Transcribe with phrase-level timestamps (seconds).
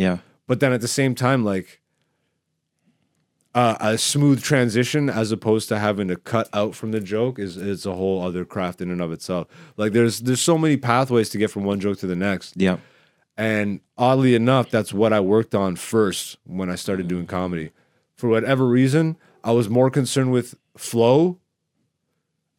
[0.00, 0.18] Yeah.
[0.46, 1.80] but then at the same time, like
[3.54, 7.56] uh, a smooth transition as opposed to having to cut out from the joke is
[7.56, 9.48] is a whole other craft in and of itself.
[9.76, 12.54] Like there's there's so many pathways to get from one joke to the next.
[12.56, 12.78] Yeah.
[13.36, 17.70] And oddly enough, that's what I worked on first when I started doing comedy.
[18.14, 21.38] For whatever reason, I was more concerned with flow.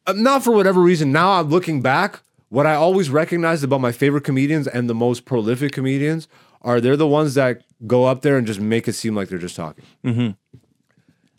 [0.06, 1.12] Uh, not for whatever reason.
[1.12, 5.24] Now I'm looking back, what I always recognized about my favorite comedians and the most
[5.24, 6.26] prolific comedians
[6.62, 9.38] are they're the ones that go up there and just make it seem like they're
[9.38, 9.84] just talking.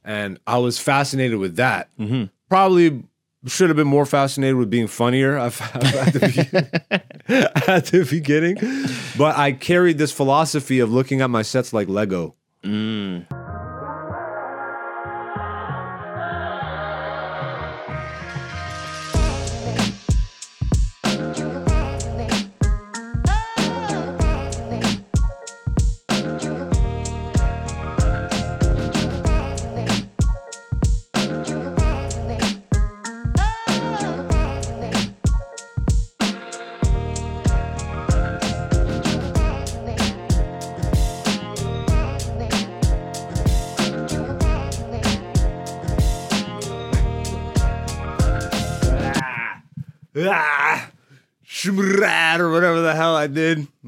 [0.05, 1.89] And I was fascinated with that.
[2.49, 3.03] Probably
[3.45, 5.51] should have been more fascinated with being funnier at
[6.13, 6.69] the, beginning,
[7.67, 8.57] at the beginning.
[9.17, 12.35] But I carried this philosophy of looking at my sets like Lego.
[12.65, 12.69] ah,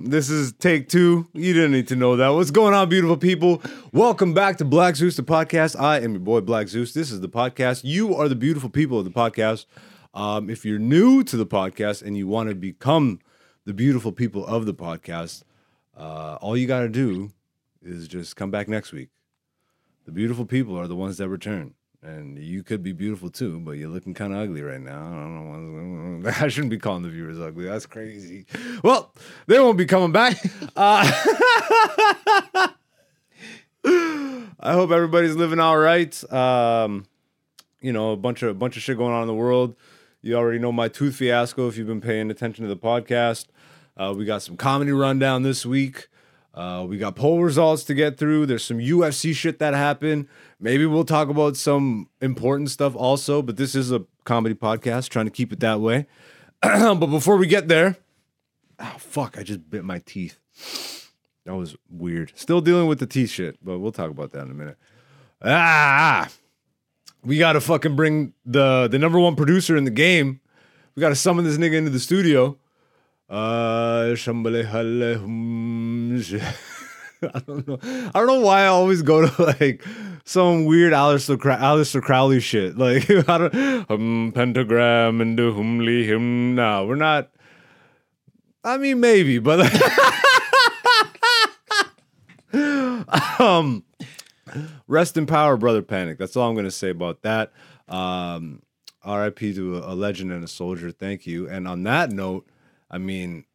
[0.08, 1.28] This is take two.
[1.34, 2.28] You didn't need to know that.
[2.28, 3.59] What's going on, beautiful people?
[3.92, 5.80] Welcome back to Black Zeus, the podcast.
[5.80, 6.94] I am your boy, Black Zeus.
[6.94, 7.81] This is the podcast.
[7.84, 9.66] You are the beautiful people of the podcast.
[10.14, 13.20] Um, if you're new to the podcast and you want to become
[13.66, 15.42] the beautiful people of the podcast,
[15.98, 17.31] uh, all you got to do
[17.81, 19.09] is just come back next week.
[20.06, 21.73] The beautiful people are the ones that return.
[22.06, 25.00] And you could be beautiful too, but you're looking kind of ugly right now.
[25.00, 26.30] I don't know.
[26.39, 27.66] I shouldn't be calling the viewers ugly.
[27.66, 28.45] That's crazy.
[28.84, 29.11] Well,
[29.48, 30.38] they won't be coming back.
[30.78, 31.09] Uh,
[33.86, 36.33] I hope everybody's living all right.
[36.33, 37.06] Um,
[37.80, 39.76] you know, a bunch of a bunch of shit going on in the world.
[40.22, 43.45] You already know my tooth fiasco if you've been paying attention to the podcast.
[43.95, 46.10] Uh, we got some comedy rundown this week.
[46.55, 48.45] Uh, we got poll results to get through.
[48.45, 50.27] There's some UFC shit that happened.
[50.58, 55.26] Maybe we'll talk about some important stuff also, but this is a comedy podcast, trying
[55.26, 56.08] to keep it that way.
[56.61, 57.98] but before we get there,
[58.80, 60.39] oh fuck, I just bit my teeth.
[61.43, 62.32] That was weird.
[62.36, 64.77] Still dealing with the teeth shit, but we'll talk about that in a minute.
[65.43, 66.30] Ah,
[67.22, 70.39] we gotta fucking bring the the number one producer in the game.
[70.95, 72.58] We gotta summon this nigga into the studio.
[73.30, 74.15] Uh,
[77.33, 77.80] I don't know.
[77.81, 79.83] I don't know why I always go to like
[80.25, 82.77] some weird Aleister, Crow- Aleister Crowley shit.
[82.86, 86.55] Like I don't hum pentagram and do humly him.
[86.55, 87.31] No, we're not.
[88.63, 89.59] I mean, maybe, but
[93.39, 93.83] um,
[94.87, 95.81] rest in power, brother.
[95.81, 96.17] Panic.
[96.17, 97.52] That's all I'm gonna say about that.
[97.87, 98.61] Um,
[99.03, 99.53] R.I.P.
[99.55, 100.92] to a legend and a soldier.
[100.92, 101.47] Thank you.
[101.47, 102.47] And on that note,
[102.90, 103.46] I mean,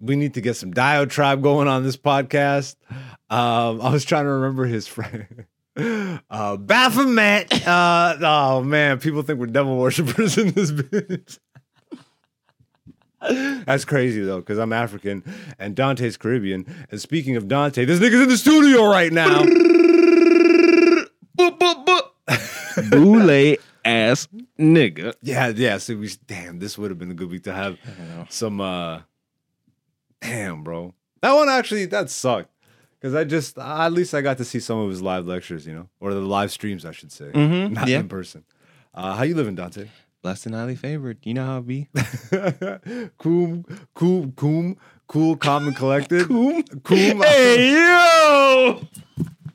[0.00, 2.76] we need to get some diatribe going on this podcast.
[3.30, 5.46] Um, I was trying to remember his friend.
[6.30, 7.66] Uh, Baphomet.
[7.66, 11.40] Uh, oh man, people think we're devil worshippers in this bitch.
[13.20, 15.24] That's crazy though, because I'm African
[15.58, 16.86] and Dante's Caribbean.
[16.92, 19.42] And speaking of Dante, this nigga's in the studio right now.
[23.02, 24.28] Boule ass
[24.58, 25.14] nigga.
[25.22, 25.78] Yeah, yeah.
[25.78, 27.78] So we damn, this would have been a good week to have
[28.28, 29.00] some uh
[30.20, 30.94] damn, bro.
[31.22, 32.50] That one actually that sucked.
[33.02, 35.74] Cause I just at least I got to see some of his live lectures, you
[35.74, 38.00] know, or the live streams, I should say, Mhm, not yeah.
[38.00, 38.44] in person.
[38.94, 39.88] Uh, how you living, Dante?
[40.22, 41.18] Blessed and highly favored.
[41.22, 41.88] You know how it be.
[43.18, 43.62] cool,
[43.94, 44.76] cool, cool,
[45.06, 46.28] cool, calm and collected.
[46.28, 47.22] cool, cool.
[47.22, 48.80] Hey yo!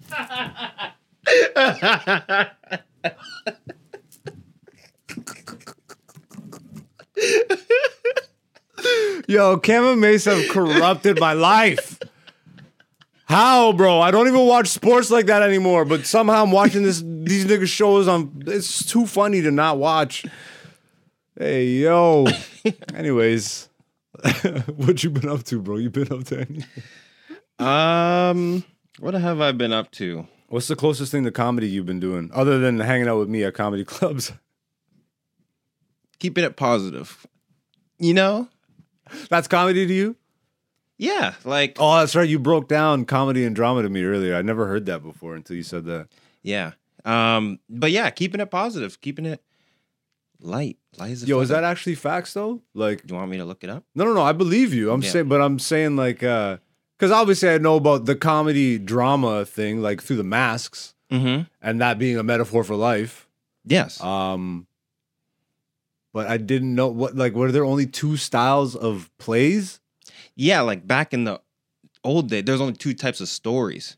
[9.28, 12.00] Yo, Cam and have corrupted my life.
[13.26, 14.02] How, bro?
[14.02, 15.86] I don't even watch sports like that anymore.
[15.86, 18.44] But somehow I'm watching this these niggas shows on.
[18.48, 20.26] It's too funny to not watch.
[21.38, 22.26] Hey, yo.
[22.96, 23.70] Anyways,
[24.76, 25.78] what you been up to, bro?
[25.78, 26.66] You been up to anything?
[27.60, 28.64] Um,
[29.00, 30.28] what have I been up to?
[30.50, 33.44] What's the closest thing to comedy you've been doing, other than hanging out with me
[33.44, 34.34] at comedy clubs?
[36.20, 37.26] Keeping it positive.
[37.98, 38.48] You know?
[39.30, 40.16] That's comedy to you?
[40.98, 42.28] Yeah, like Oh, that's right.
[42.28, 44.36] You broke down comedy and drama to me earlier.
[44.36, 46.08] I never heard that before until you said that.
[46.44, 46.72] yeah.
[47.06, 49.42] Um, but yeah, keeping it positive, keeping it
[50.42, 50.78] light.
[50.98, 52.62] Light as a Yo, is that actually facts though?
[52.74, 53.86] Like, Do You want me to look it up?
[53.96, 54.22] no, no, no.
[54.22, 54.92] I believe you.
[54.92, 55.10] I'm Yeah.
[55.12, 56.58] saying, but I'm saying like, uh,
[57.00, 61.44] because obviously I know about the comedy drama thing, like through the masks, Mm-hmm.
[61.64, 63.28] and that being a metaphor for life.
[63.66, 64.00] Yes.
[64.00, 64.68] Um,
[66.14, 69.80] but I didn't know what like were there only two styles of plays?
[70.36, 71.42] yeah, like back in the
[72.04, 73.98] old day, there's only two types of stories.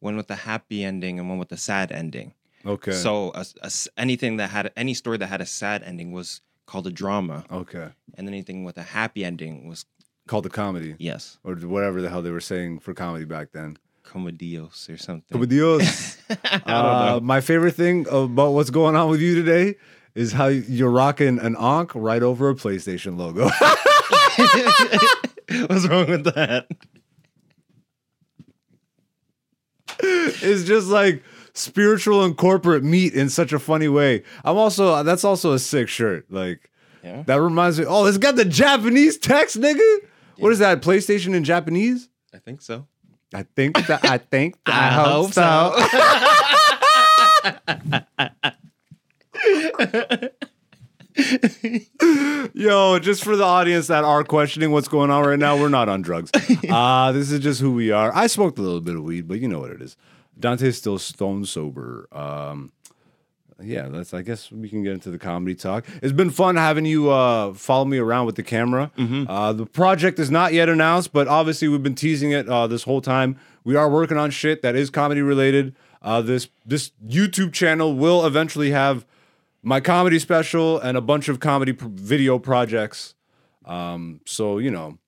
[0.00, 2.34] One with a happy ending and one with a sad ending.
[2.66, 2.92] Okay.
[2.92, 6.86] So a, a anything that had any story that had a sad ending was called
[6.86, 9.84] a drama, okay, and anything with a happy ending was
[10.28, 13.76] called the comedy yes, or whatever the hell they were saying for comedy back then.
[14.04, 15.38] comedios or something.
[15.38, 16.18] Comedios.
[16.30, 17.20] I don't Uh, know.
[17.20, 19.76] my favorite thing about what's going on with you today
[20.14, 23.44] is how you're rocking an Ankh right over a PlayStation logo.
[25.66, 26.66] What's wrong with that?
[30.00, 31.22] it's just like
[31.54, 34.22] spiritual and corporate meet in such a funny way.
[34.44, 36.26] I'm also that's also a sick shirt.
[36.30, 36.70] Like
[37.02, 37.22] Yeah.
[37.26, 37.84] that reminds me.
[37.86, 39.98] Oh, it's got the Japanese text, nigga.
[40.42, 40.82] What is that?
[40.82, 42.08] PlayStation in Japanese?
[42.34, 42.88] I think so.
[43.32, 45.32] I think that I think that I hope
[52.54, 55.88] Yo, just for the audience that are questioning what's going on right now, we're not
[55.88, 56.30] on drugs.
[56.68, 58.10] Uh, this is just who we are.
[58.14, 59.96] I smoked a little bit of weed, but you know what it is.
[60.38, 62.08] Dante's still stone sober.
[62.10, 62.72] Um,
[63.64, 64.12] yeah, that's.
[64.14, 65.84] I guess we can get into the comedy talk.
[66.02, 68.90] It's been fun having you uh, follow me around with the camera.
[69.28, 72.82] Uh, the project is not yet announced, but obviously we've been teasing it uh, this
[72.84, 73.38] whole time.
[73.64, 75.74] We are working on shit that is comedy related.
[76.00, 79.06] Uh, this this YouTube channel will eventually have
[79.62, 83.14] my comedy special and a bunch of comedy pr- video projects.
[83.64, 84.98] Um, so you know,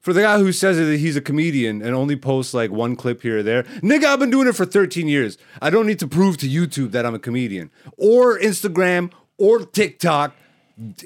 [0.00, 3.22] for the guy who says that he's a comedian and only posts like one clip
[3.22, 5.36] here or there, nigga, I've been doing it for 13 years.
[5.60, 10.34] I don't need to prove to YouTube that I'm a comedian or Instagram or TikTok.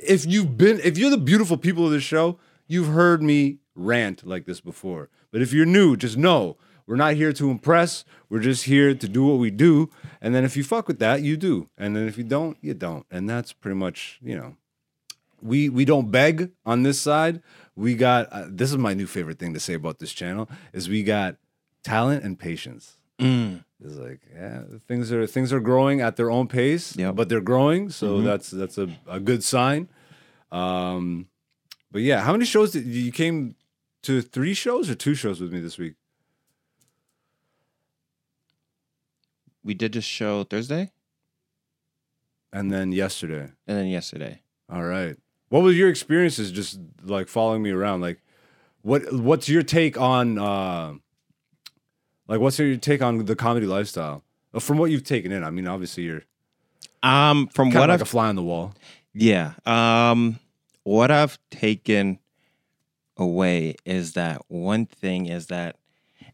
[0.03, 4.25] If you've been, if you're the beautiful people of this show, you've heard me rant
[4.27, 5.11] like this before.
[5.33, 6.57] But if you're new, just know
[6.87, 8.05] we're not here to impress.
[8.29, 9.91] We're just here to do what we do.
[10.21, 11.69] And then if you fuck with that, you do.
[11.79, 13.07] And then if you don't, you don't.
[13.11, 14.57] And that's pretty much, you know,
[15.45, 17.41] we we don't beg on this side.
[17.77, 20.89] We got uh, this is my new favorite thing to say about this channel is
[20.89, 21.37] we got
[21.85, 22.97] talent and patience.
[23.21, 23.65] Mm.
[23.85, 27.15] It's like yeah, things are things are growing at their own pace, Yep.
[27.15, 29.89] but they're growing, so that's that's a, a good sign.
[30.51, 31.29] Um,
[31.93, 33.55] but yeah, how many shows did you came
[34.03, 34.23] to?
[34.23, 35.95] Three shows or two shows with me this week?
[39.63, 40.91] We did this show Thursday
[42.53, 43.51] And then yesterday.
[43.67, 44.43] and then yesterday.
[44.69, 45.17] All right.
[45.49, 48.01] What was your experiences just like following me around?
[48.01, 48.21] Like
[48.83, 50.95] what what's your take on uh
[52.29, 54.23] like what's your take on the comedy lifestyle?
[54.53, 55.45] Uh, From what you've taken in.
[55.45, 56.23] I mean, obviously you're
[57.03, 58.75] Um, from what of I've a fly on the wall.
[59.13, 59.53] Yeah.
[59.67, 60.39] Um
[60.83, 62.19] what I've taken
[63.17, 65.77] away is that one thing is that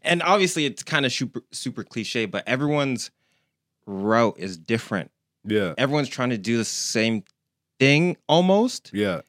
[0.01, 3.11] and obviously it's kind of super super cliche, but everyone's
[3.85, 5.11] route is different.
[5.45, 5.73] Yeah.
[5.77, 7.23] Everyone's trying to do the same
[7.81, 8.91] thing almost.
[8.93, 9.21] Yeah.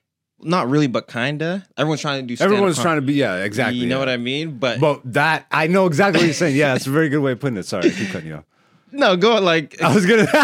[0.45, 1.67] Not really, but kinda.
[1.79, 3.79] Everyone's trying to do stand-up Everyone's com- trying to be yeah, exactly.
[3.79, 4.01] You know yeah.
[4.01, 4.59] what I mean?
[4.59, 6.57] But, But that I know exactly what you're saying.
[6.57, 7.65] Yeah, it's a very good way of putting it.
[7.65, 8.45] Sorry, I keep cutting you off.
[8.93, 10.27] no, go like I was gonna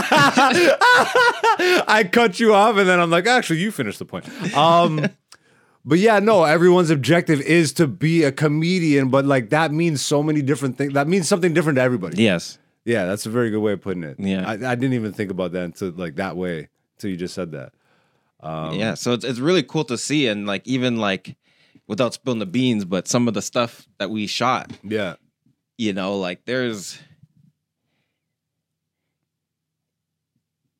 [1.86, 4.26] I cut you off and then I'm like, actually, you finish the point.
[4.56, 5.08] Um
[5.84, 10.22] but yeah, no, everyone's objective is to be a comedian, but like that means so
[10.22, 10.94] many different things.
[10.94, 12.22] That means something different to everybody.
[12.22, 12.58] Yes.
[12.86, 14.18] Yeah, that's a very good way of putting it.
[14.18, 14.48] Yeah.
[14.48, 17.52] I, I didn't even think about that until like that way until you just said
[17.52, 17.72] that.
[18.40, 18.94] Um, yeah.
[18.94, 21.36] So it's it's really cool to see and like even like
[21.86, 25.16] without spilling the beans, but some of the stuff that we shot Yeah.
[25.78, 26.98] you know like there's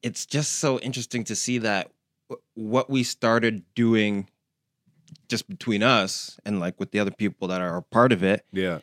[0.03, 1.91] it's just so interesting to see that
[2.55, 4.29] what we started doing
[5.29, 8.45] just between us and like with the other people that are a part of it
[8.53, 8.79] Yeah.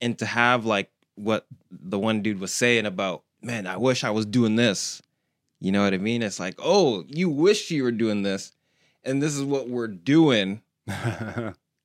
[0.00, 4.10] and to have like what the one dude was saying about man i wish i
[4.10, 5.02] was doing this
[5.60, 8.52] you know what i mean it's like oh you wish you were doing this
[9.04, 10.60] and this is what we're doing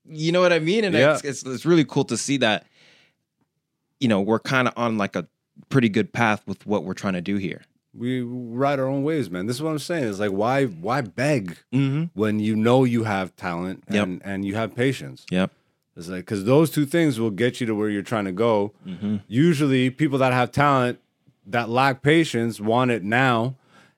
[0.08, 0.84] you know what I mean?
[0.84, 1.14] And Yeah.
[1.16, 2.66] it's, it's it's really cool to see that.
[4.00, 5.28] You know, we're kind of on like a
[5.70, 7.62] pretty good path with what we're trying to do here.
[7.94, 9.46] we ride our own waves, man.
[9.46, 10.10] This is what I'm saying.
[10.10, 12.06] It's like why why beg Mm-hmm.
[12.20, 14.04] when you know you have talent Yep.
[14.04, 15.26] and, and you have patience?
[15.32, 15.52] Yep.
[15.96, 18.74] It's like because those two things will get you to where you're trying to go.
[18.86, 19.18] Mm-hmm.
[19.28, 21.00] Usually, people that have talent
[21.48, 23.56] that lack patience want it now,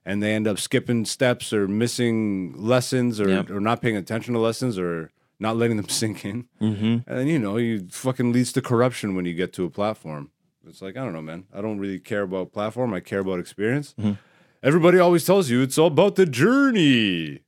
[0.08, 3.50] and they end up skipping steps or missing lessons or, Yep.
[3.52, 6.48] or not paying attention to lessons or not letting them sink in.
[6.62, 7.10] Mm-hmm.
[7.12, 10.32] And you know, you fucking leads to corruption when you get to a platform.
[10.66, 11.46] It's like I don't know, man.
[11.54, 12.94] I don't really care about platform.
[12.94, 13.94] I care about experience.
[14.00, 14.18] Mhm.
[14.64, 17.42] everybody always tells you it's all about the journey.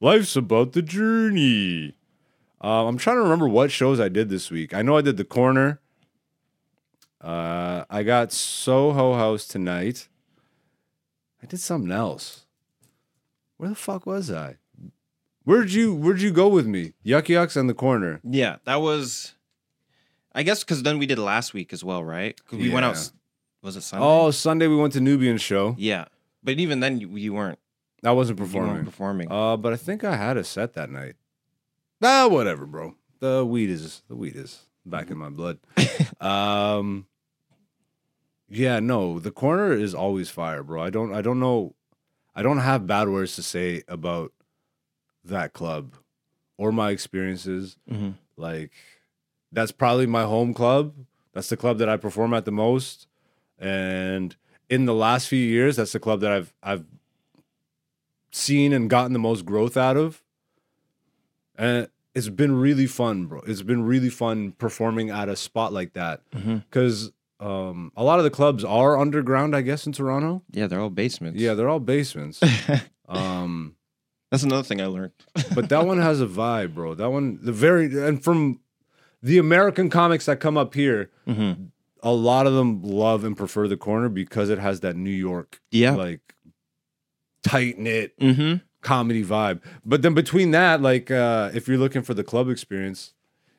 [0.00, 1.94] Life's about the journey.
[2.64, 4.72] Uh, I'm trying to remember what shows I did this week.
[4.74, 5.80] I know I did The Corner.
[7.20, 10.08] Uh, I got Soho House tonight.
[11.42, 12.46] I did something else.
[13.56, 14.56] Where the fuck was I?
[15.44, 16.92] Where'd you Where'd you go with me?
[17.02, 18.20] Yuk Yuk's on The Corner.
[18.22, 19.34] Yeah, that was.
[20.34, 22.38] I guess because then we did last week as well, right?
[22.46, 22.94] 'Cause we went out.
[22.96, 23.02] Yeah.
[23.62, 24.04] Was it Sunday?
[24.06, 25.74] Oh, Sunday we went to Nubian show.
[25.78, 26.06] yeah.
[26.44, 27.58] But even then, you, you weren't
[28.04, 28.84] I wasn't you weren't performing.
[28.84, 29.28] performing.
[29.30, 31.14] Uh, but I think I had a set that night.
[32.02, 32.96] Ah, whatever, bro.
[33.20, 35.58] The weed is the weed is back in my blood.
[36.20, 37.06] um,
[38.54, 40.82] yeah, no, the corner is always fire, bro.
[40.82, 41.74] I don't, I don't know,
[42.34, 44.32] I don't have bad words to say about
[45.24, 45.94] that club
[46.58, 47.78] or my experiences.
[47.90, 48.14] Mhm.
[48.36, 48.72] Like,
[49.50, 50.94] that's probably my home club.
[51.32, 53.06] That's the club that I perform at the most,
[53.58, 54.36] and
[54.68, 56.84] in the last few years, that's the club that I've I've
[58.30, 60.22] seen and gotten the most growth out of.
[61.56, 63.40] And it's been really fun, bro.
[63.46, 66.64] It's been really fun performing at a spot like that Mhm.
[66.68, 70.42] because um, a lot of the clubs are underground, I guess, in Toronto.
[70.52, 71.40] Yeah, they're all basements.
[71.40, 72.40] Yeah, they're all basements.
[73.08, 73.74] um,
[74.30, 75.12] That's another thing I learned.
[75.54, 76.94] but that one has a vibe, bro.
[76.94, 78.60] That one, the very, and from
[79.22, 81.68] the American comics that come up here, Mhm.
[82.02, 85.60] a lot of them love and prefer the corner because it has that New York,
[85.70, 85.94] Yeah.
[85.94, 86.20] like
[87.42, 88.56] tight knit mm-hmm.
[88.82, 89.60] comedy vibe.
[89.84, 93.14] But then between that, like uh if you're looking for the club experience,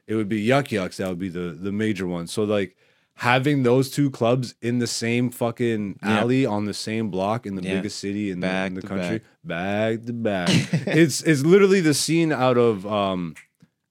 [0.07, 0.97] it would be Yuk Yuk's.
[0.97, 2.27] That would be the the major one.
[2.27, 2.75] So like
[3.15, 6.19] having those two clubs in the same fucking Yeah.
[6.21, 7.75] alley on the same block in the Yeah.
[7.75, 10.49] biggest city in the, in the country, bag to bag.
[10.87, 13.35] it's it's literally the scene out of um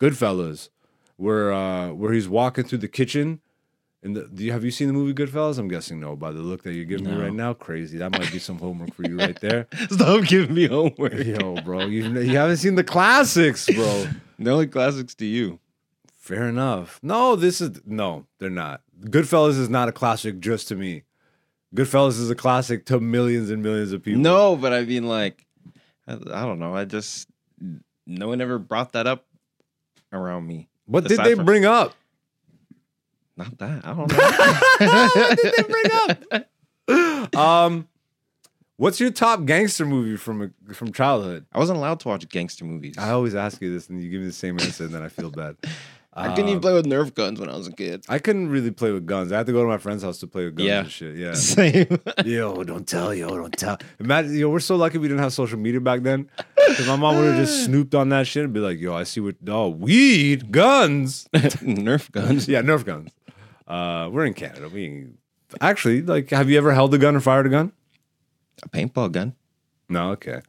[0.00, 0.69] Goodfellas
[1.17, 3.41] where uh where he's walking through the kitchen.
[4.05, 5.59] And the, do you, have you seen the movie Goodfellas?
[5.59, 6.17] I'm guessing no.
[6.17, 7.99] By the look that you're giving me right now, crazy.
[7.99, 9.69] That might be some homework for you right there.
[9.91, 11.14] Stop giving me homework.
[11.14, 14.07] Yo, bro, you you haven't seen the classics, bro.
[14.41, 15.61] The only classics to you.
[16.17, 16.99] Fair enough.
[17.00, 18.81] No, this is no, they're not.
[19.02, 21.02] Goodfellas is not a classic just to me.
[21.75, 24.21] Goodfellas is a classic to millions and millions of people.
[24.21, 25.47] No, but I mean, like,
[26.06, 26.75] I, I don't know.
[26.75, 27.28] I just
[28.06, 29.26] no one ever brought that up
[30.12, 30.68] around me.
[30.87, 31.94] what did they from- bring up?
[33.37, 33.85] Not that.
[33.85, 34.18] I don't know.
[35.21, 36.44] what did they bring
[37.30, 37.37] up?
[37.37, 37.88] um,
[38.76, 41.47] what's your top gangster movie from from childhood?
[41.52, 42.99] I wasn't allowed to watch gangster movies.
[42.99, 45.02] I I, always ask you this, and you give me the same answer, and then
[45.02, 45.56] I feel bad.
[46.14, 48.04] couldn't even Um, play with Nerf guns when I was a kid.
[48.09, 49.33] I couldn't really play with guns.
[49.33, 50.81] I had to go to my friend's house to play with guns Yeah.
[50.81, 51.16] and shit.
[51.16, 51.33] Yeah.
[51.35, 51.87] Same.
[52.26, 53.78] Yo, don't tell, yo, don't tell.
[53.99, 56.28] Imagine, yo, we're so lucky we didn't have social media back then.
[56.69, 59.04] Because my mom would have just snooped on that shit and be like, yo, I
[59.04, 61.28] see what, oh, weed, guns.
[61.35, 62.47] Nerf guns.
[62.47, 63.11] yeah, Nerf guns.
[63.66, 64.69] Uh, we're in Canada.
[64.69, 65.19] We ain't-
[65.61, 67.73] actually, like, have you ever held a gun or fired a gun?
[68.62, 69.35] A paintball gun.
[69.88, 70.42] No, okay.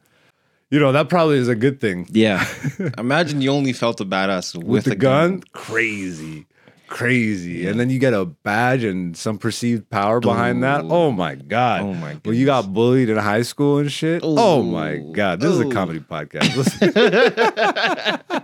[0.70, 2.06] You know, that probably is a good thing.
[2.10, 2.44] Yeah.
[2.98, 6.46] Imagine you only felt a badass with, With, a the gun, crazy,
[6.88, 7.66] crazy.
[7.68, 10.84] And then you get a badge and some perceived power behind that.
[10.84, 11.82] Oh my God.
[11.82, 12.26] Oh my God.
[12.26, 14.22] When you got bullied in high school and shit.
[14.24, 16.56] Oh my god, this is a comedy podcast.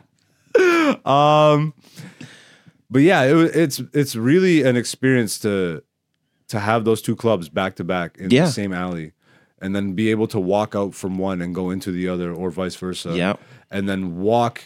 [0.57, 1.01] Listen.
[1.07, 1.75] um,
[2.91, 5.83] but yeah, it, it's it's really an experience to
[6.49, 8.47] to have those two clubs back to back in Yeah.
[8.47, 9.13] the same alley,
[9.61, 12.51] and then be able to walk out from one and go into the other, or
[12.51, 13.17] vice versa.
[13.17, 13.35] Yeah.
[13.71, 14.63] and then walk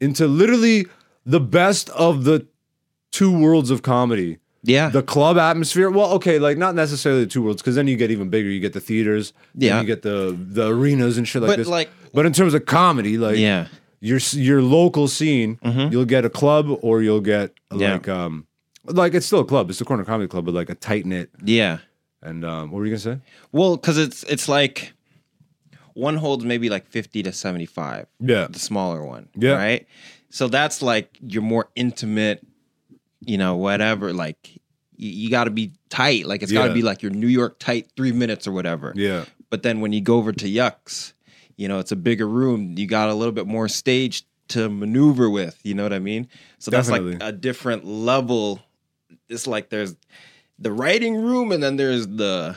[0.00, 0.86] into literally
[1.26, 2.46] the best of the
[3.12, 4.88] two worlds of comedy Yeah.
[4.88, 5.90] the club atmosphere.
[5.90, 8.48] Well, okay, like not necessarily the two worlds, because then you get even bigger.
[8.48, 9.80] You get the theaters, Yeah.
[9.80, 11.68] you get the the arenas and shit like But, this.
[11.68, 13.66] like- but in terms of comedy, like yeah.
[14.00, 15.92] your your local scene, Mhm.
[15.92, 17.94] you'll get a club or you'll get Yeah.
[17.94, 18.46] like um
[18.84, 19.68] like it's still a club.
[19.70, 21.30] It's the corner comedy club, but like a tight knit.
[21.44, 21.78] Yeah.
[22.26, 23.18] And um, what were you gonna say?
[23.52, 24.92] Well, because it's it's like
[25.94, 28.06] one holds maybe like fifty to seventy five.
[28.20, 29.28] Yeah, the smaller one.
[29.34, 29.52] Yeah.
[29.52, 29.86] Right.
[30.30, 32.44] So that's like your more intimate,
[33.20, 34.12] you know, whatever.
[34.12, 34.50] Like
[34.96, 36.26] you, you got to be tight.
[36.26, 36.74] Like it's got to Yeah.
[36.74, 38.92] be like your New York tight three minutes or whatever.
[38.96, 41.14] yeah, But then when you go over to Yuk's,
[41.56, 42.74] you know, it's a bigger room.
[42.76, 45.58] You got a little bit more stage to maneuver with.
[45.62, 46.28] You know what I mean?
[46.58, 48.60] So that's like a different level.
[49.28, 49.96] It's like there's
[50.58, 52.56] the writing room and then there's the.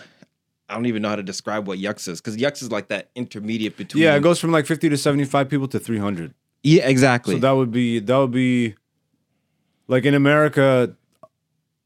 [0.68, 3.10] I don't even know how to describe what Yuk's is because Yuk's is like that
[3.15, 4.03] intermediate between.
[4.03, 4.15] yeah.
[4.15, 6.34] It goes from like fifty to seventy five people to three hundred.
[6.63, 7.36] Yeah, exactly.
[7.36, 8.75] So that would be that would be
[9.88, 10.96] like in America.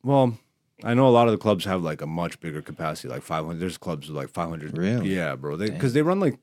[0.03, 0.38] Well,
[0.84, 3.60] I know a lot of the clubs have like a much bigger capacity, like 500.
[3.60, 4.77] There's clubs with like 500.
[4.77, 5.15] Really?
[5.15, 5.55] Yeah, bro.
[5.55, 6.38] They because they run like,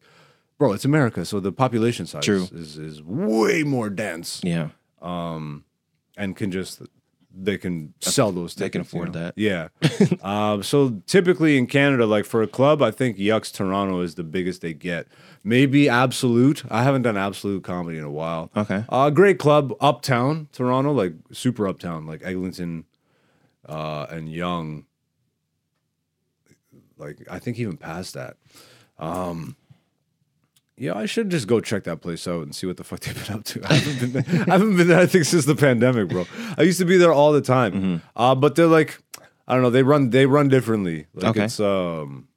[0.58, 2.48] bro, it's America, so the population size True.
[2.52, 4.70] is is way more dense yeah.
[5.02, 5.64] Um,
[6.16, 6.82] and can just
[7.34, 8.54] they can sell those.
[8.54, 9.20] they can tickets, you afford know?
[9.20, 9.34] that.
[9.36, 9.68] Yeah.
[10.22, 14.24] um, so typically in Canada, like for a club, I think Yuk's Toronto is the
[14.24, 15.06] biggest they get.
[15.42, 16.64] Maybe Absolute.
[16.70, 18.50] I haven't done Absolute comedy in a while.
[18.56, 18.84] Okay.
[18.88, 22.84] Uh, great club, Uptown Toronto, like super Uptown, like Eglinton
[23.66, 24.84] uh, and Yonge.
[26.98, 28.36] Like I think even past that.
[28.98, 29.56] Um,
[30.80, 33.26] yeah, I should just go check that place out and see what the fuck they've
[33.26, 33.60] been up to.
[33.70, 36.26] I haven't been there, I haven't been there, I think, since the pandemic, bro.
[36.58, 37.72] I used to be there all the time.
[37.72, 37.96] Mm-hmm.
[38.16, 38.98] Uh, but they're like,
[39.46, 41.06] I don't know, they run they run differently.
[41.14, 41.44] Like Okay.
[41.44, 42.28] it's um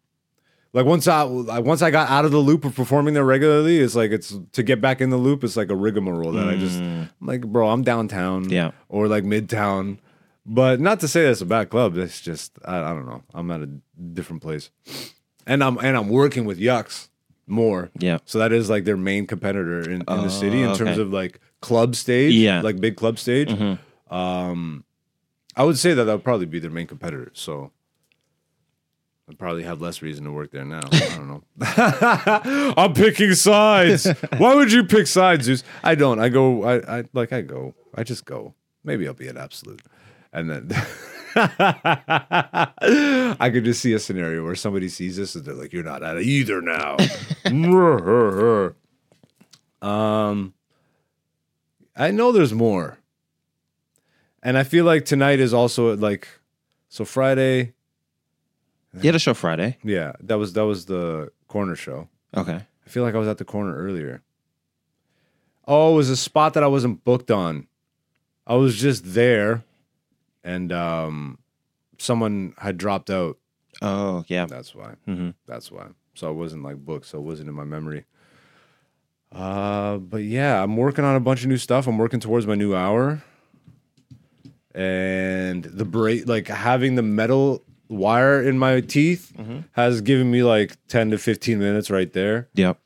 [0.74, 3.96] like once I once I got out of the loop of performing there regularly, it's
[3.96, 5.44] like it's to get back in the loop.
[5.44, 8.52] It's like a rigmarole that I just I'm like, bro, I'm downtown, Mm.
[8.52, 8.72] Yeah.
[8.90, 10.00] or like midtown.
[10.46, 11.96] But not to say that's a bad club.
[11.98, 13.22] It's just I, I don't know.
[13.34, 13.70] I'm at a
[14.14, 14.72] different place,
[15.48, 17.08] and I'm and I'm working with Yuk's
[17.48, 17.92] more.
[17.98, 18.18] Yeah.
[18.26, 21.12] So that is like their main competitor in, in the city in Oh, terms of
[21.12, 22.62] like club stage, Yeah.
[22.62, 23.52] like big club stage.
[24.10, 24.84] Um,
[25.56, 27.32] I would say that that would probably be their main competitor.
[27.34, 27.72] So
[29.30, 30.82] I'd probably have less reason to work there now.
[30.92, 31.44] I don't know.
[32.78, 34.06] I'm picking sides.
[34.38, 35.64] Why would you pick sides, Zeus?
[35.84, 36.20] I don't.
[36.20, 36.64] I go.
[36.64, 37.32] I, I like.
[37.32, 37.74] I go.
[37.96, 38.54] I just go.
[38.84, 39.82] Maybe I'll be an absolute,
[40.34, 40.72] and then.
[43.40, 46.04] I could just see a scenario where somebody sees this and they're like, "You're not
[46.04, 46.98] at it either now."
[49.82, 50.54] um,
[51.96, 53.00] I know there's more,
[54.42, 56.28] and I feel like tonight is also like,
[56.90, 57.74] so Friday.
[58.94, 59.78] You had a show Friday.
[59.84, 62.10] Yeah, that was that was the corner show.
[62.36, 62.62] Okay.
[62.86, 64.22] I feel like I was at the corner earlier.
[65.68, 67.68] Oh, it was a spot that I wasn't booked on.
[68.46, 69.64] I was just there,
[70.44, 71.40] and um,
[71.98, 73.38] someone had dropped out.
[73.82, 74.46] Oh yeah.
[74.46, 74.96] That's why.
[75.06, 75.88] hmm That's why.
[76.16, 77.08] So I wasn't like booked.
[77.08, 78.06] So it wasn't in my memory.
[79.32, 81.88] Uh, but yeah, I'm working on a bunch of new stuff.
[81.88, 83.24] I'm working towards my new hour,
[84.76, 89.34] and the break, like having the metal wire in my teeth,
[89.74, 92.48] has given me like 10 to 15 minutes right there.
[92.54, 92.78] Yep.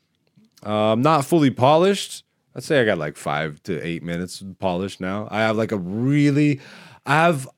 [0.66, 2.24] Uh, I'm not fully polished.
[2.54, 5.28] I'd say I got like five to eight minutes polished now.
[5.30, 6.60] I have like a really,
[7.08, 7.48] I have,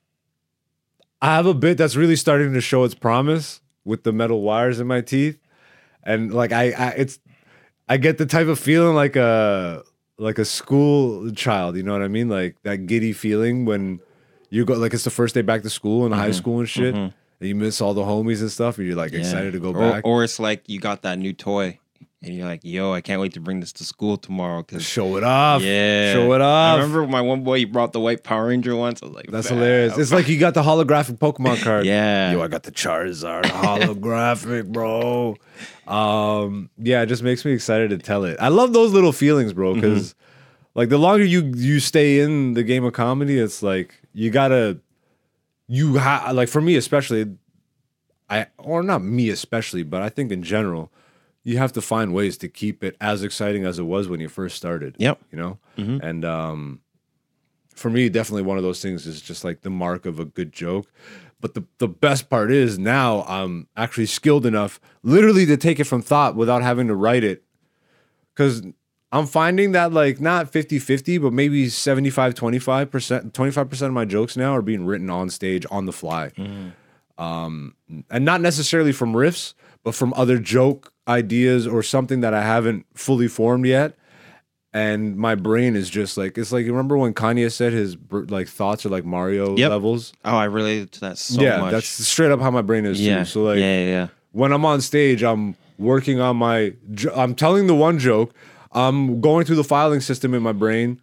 [1.20, 4.80] I have a bit that's really starting to show its promise with the metal wires
[4.80, 5.38] in my teeth,
[6.04, 7.18] and like I, I it's,
[7.88, 9.82] I get the type of feeling like a
[10.18, 11.76] like a school child.
[11.76, 12.28] You know what I mean?
[12.28, 14.00] Like that giddy feeling when
[14.50, 16.32] you go like it's the first day back to school in high mm-hmm.
[16.32, 16.94] school and shit.
[16.94, 17.16] Mm-hmm.
[17.40, 19.20] And you miss all the homies and stuff, and you're like Yeah.
[19.20, 20.04] excited to go or, back.
[20.04, 21.78] Or it's like you got that new toy,
[22.22, 25.16] and you're like, "Yo, I can't wait to bring this to school tomorrow." Cause Show
[25.16, 25.62] it off.
[25.62, 26.74] yeah, Show it off.
[26.78, 29.02] I remember my one boy he brought the white Power Ranger once.
[29.02, 29.96] I was like, That's "Fam." hilarious.
[29.98, 31.86] It's like you got the holographic Pokemon card.
[31.86, 32.32] Yeah.
[32.32, 35.36] Yo, I got the Charizard holographic, bro.
[35.86, 38.36] Um, yeah, it just makes me excited to tell it.
[38.40, 39.80] I love those little feelings, bro, Mm-hmm.
[39.80, 40.14] because
[40.74, 44.78] like the longer you you stay in the game of comedy, it's like you gotta
[45.68, 47.26] you have like for me especially,
[48.28, 50.92] I or not me especially, but I think in general,
[51.42, 54.28] you have to find ways to keep it as exciting as it was when you
[54.28, 54.94] first started.
[54.98, 55.18] Yep.
[55.32, 55.58] You know?
[55.78, 56.00] Mhm.
[56.02, 56.80] And um
[57.74, 60.52] for me, definitely one of those things is just like the mark of a good
[60.52, 60.86] joke.
[61.40, 65.84] But the, the best part is now I'm actually skilled enough literally to take it
[65.84, 67.42] from thought without having to write it.
[68.34, 68.62] Cause
[69.12, 74.54] I'm finding that like not 50-50, but maybe 75, 25%, 25% of my jokes now
[74.54, 76.30] are being written on stage on the fly.
[77.18, 77.74] Um,
[78.10, 82.86] and not necessarily from riffs, but from other joke ideas or something that I haven't
[82.94, 83.94] fully formed yet.
[84.72, 88.46] And my brain is just like it's like you remember when Kanye said his like
[88.46, 89.68] thoughts are like Mario Yep.
[89.70, 90.12] levels.
[90.24, 91.72] Oh, I related to that so yeah, much.
[91.72, 93.18] that's straight up how my brain is yeah.
[93.18, 93.24] too.
[93.24, 94.08] So like yeah, yeah, yeah.
[94.30, 96.74] when I'm on stage, I'm working on my.
[96.94, 98.32] jo- I'm telling the one joke.
[98.72, 101.00] I'm going through the filing system in my brain,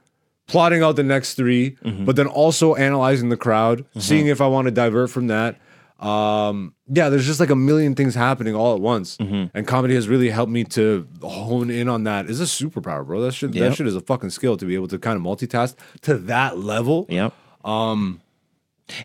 [0.48, 2.06] plotting out the next 3 Mm-hmm.
[2.06, 5.58] but then also analyzing the crowd, seeing if I want to divert from that.
[6.00, 9.58] Um, yeah, there's just like a million things happening all at once, Mm-hmm.
[9.58, 13.22] and comedy has really helped me to hone in on that is a superpower, bro.
[13.22, 15.76] That shit, that shit is a fucking skill to be able to kind of multitask
[16.02, 17.08] to that level.
[17.10, 17.34] Yep.
[17.66, 18.22] Um,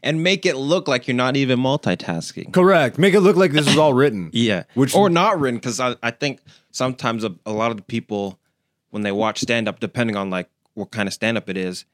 [0.03, 2.53] and make it look like you're not even multitasking.
[2.53, 2.99] Correct.
[2.99, 4.31] Make it look like this is all written.
[4.35, 7.83] Yeah, Which- or not written because I, I think sometimes a, a lot of the
[7.83, 8.39] people
[8.91, 11.85] when they watch stand up, depending on like what kind of stand up it is,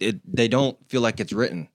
[0.00, 1.68] it they don't feel like it's written.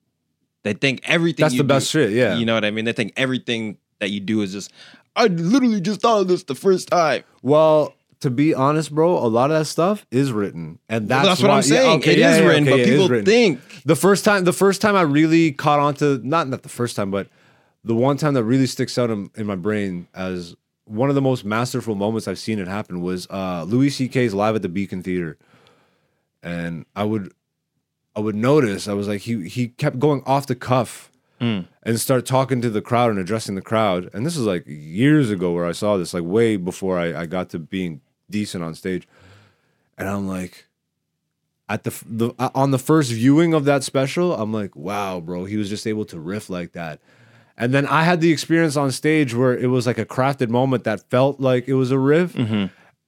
[0.64, 1.44] They think everything.
[1.44, 2.36] That's the best shit, yeah.
[2.38, 2.86] you know what I mean.
[2.86, 4.72] They think everything that you do is just.
[5.16, 7.24] I literally just thought of this the first time.
[7.44, 11.30] Well, to be honest, bro, a lot of that stuff is written, and that's, Well,
[11.32, 11.98] that's what why- I'm saying.
[12.00, 13.26] okay, It yeah, is yeah, written, okay, but yeah, people written.
[13.26, 14.46] think the first time.
[14.46, 17.28] The first time I really caught on to not not the first time, but
[17.84, 21.22] the one time that really sticks out in, in my brain as one of the
[21.22, 25.04] most masterful moments I've seen it happen was uh, Louis C.K.'s live at the Beacon
[25.04, 25.38] Theater,
[26.42, 27.34] and I would.
[28.16, 31.10] I would notice I was like he he kept going off the cuff
[31.42, 31.66] Mm.
[31.82, 34.10] and start talking to the crowd and addressing the crowd.
[34.14, 37.26] And this is like years ago where I saw this, like way before I, I
[37.26, 38.00] got to being
[38.30, 39.06] decent on stage.
[39.98, 40.68] And I'm like,
[41.68, 45.44] at the, the uh, on the first viewing of that special, I'm like, wow, bro,
[45.44, 47.02] he was just able to riff like that.
[47.58, 50.86] And then I had the experience on stage where it was like a crafted moment
[50.86, 52.36] that felt like it was a riff.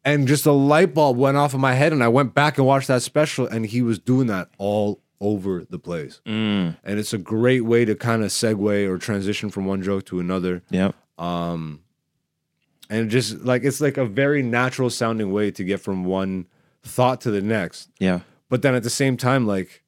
[0.06, 2.66] And just a light bulb went off in my head, and I went back and
[2.66, 6.22] watched that special, and he was doing that all over the place.
[6.26, 6.78] Mm.
[6.84, 10.20] And it's a great way to kind of segue or transition from one joke to
[10.20, 10.62] another.
[10.70, 11.82] yeah Um,
[12.90, 16.46] and just like it's like a very natural sounding way to get from one
[16.84, 17.90] thought to the next.
[18.00, 18.20] Yeah.
[18.50, 19.82] But then at the same time, like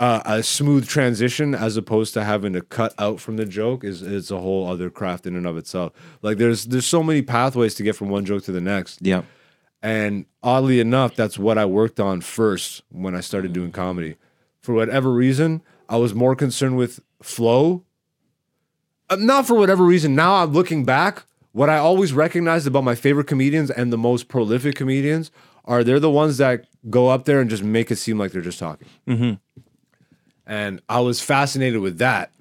[0.00, 4.02] uh, a smooth transition as opposed to having to cut out from the joke is
[4.02, 5.92] is a whole other craft in and of itself.
[6.22, 9.00] Like there's there's so many pathways to get from one joke to the next.
[9.02, 9.24] Yep.
[9.82, 14.16] And oddly enough, that's what I worked on first when I started doing comedy.
[14.60, 17.84] For whatever reason, I was more concerned with flow.
[19.10, 20.14] Uh, not for whatever reason.
[20.14, 24.28] Now I'm looking back, what I always recognized about my favorite comedians and the most
[24.28, 25.30] prolific comedians
[25.64, 28.42] are they're the ones that go up there and just make it seem like they're
[28.42, 28.88] just talking.
[30.48, 32.32] And I was fascinated with that.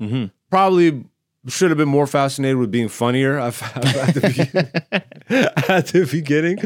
[0.50, 1.04] Probably
[1.48, 4.72] should have been more fascinated with being funnier at the, beginning,
[5.70, 6.58] at the beginning.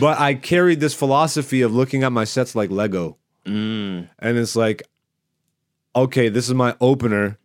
[0.00, 3.16] But I carried this philosophy of looking at my sets like Lego.
[3.44, 4.08] Mm.
[4.18, 4.82] And it's like,
[5.94, 7.38] okay, this is my opener.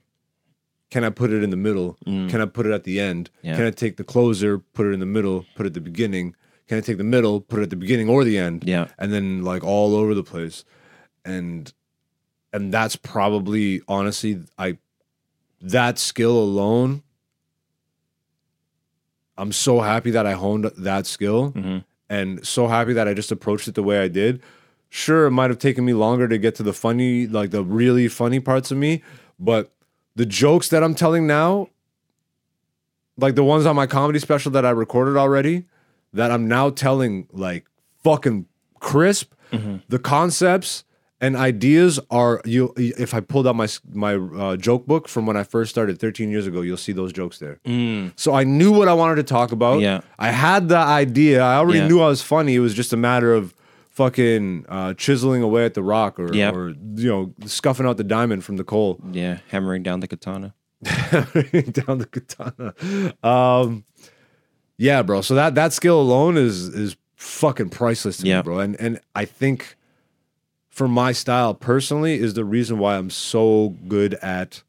[0.89, 1.97] Can I put it in the middle?
[2.05, 3.31] Can I put it at the end?
[3.41, 3.55] Yeah.
[3.55, 6.35] Can I take the closer, put it in the middle, put it at the beginning?
[6.67, 8.63] Can I take the middle, put it at the beginning or the end?
[8.67, 8.87] Yeah.
[8.99, 10.63] And then like all over the place.
[11.25, 11.73] And
[12.53, 14.77] and that's probably honestly I
[15.61, 17.01] that skill alone
[19.37, 21.83] I'm so happy that I honed that skill Mhm.
[22.09, 24.41] and so happy that I just approached it the way I did.
[24.89, 28.07] Sure, it might have taken me longer to get to the funny, like the really
[28.07, 29.01] funny parts of me,
[29.39, 29.71] but
[30.15, 31.69] the jokes that I'm telling now,
[33.17, 35.65] like the ones on my comedy special that I recorded already,
[36.13, 37.65] that I'm now telling like
[38.03, 38.45] fucking
[38.79, 39.33] crisp,
[39.89, 40.83] the concepts
[41.23, 45.37] and ideas are you if I pulled out my my uh, joke book from when
[45.37, 47.59] I first started 13 years ago, you'll see those jokes there.
[48.15, 49.79] So I knew what I wanted to talk about.
[49.79, 50.01] Yeah.
[50.19, 51.41] I had the idea.
[51.41, 51.87] I already Yeah.
[51.87, 52.53] knew I was funny.
[52.55, 53.53] It was just a matter of
[53.89, 56.51] fucking uh, chiseling away at the rock or, Yeah.
[56.51, 56.69] or
[57.03, 59.37] you know scuffing out the diamond from the coal Yeah.
[59.51, 60.53] Hammering down the katana.
[60.83, 62.73] down the katana.
[63.23, 63.83] Um,
[64.77, 65.21] yeah, bro.
[65.21, 68.37] So that that skill alone is is fucking priceless to Yeah.
[68.37, 68.59] me, bro.
[68.59, 69.77] And and I think
[70.73, 74.63] for my style personally is the reason why I'm so good at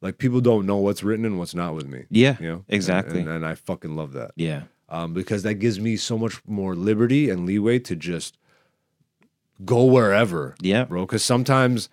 [0.00, 2.06] like people don't know what's written and what's not with me.
[2.10, 2.36] Yeah.
[2.40, 3.20] You know Exactly.
[3.20, 4.62] and, and, and I fucking love that Yeah.
[4.88, 8.36] um, because that gives me so much more liberty and leeway to just
[9.64, 10.86] go wherever Yeah.
[10.86, 11.02] bro.
[11.06, 11.88] Because sometimes,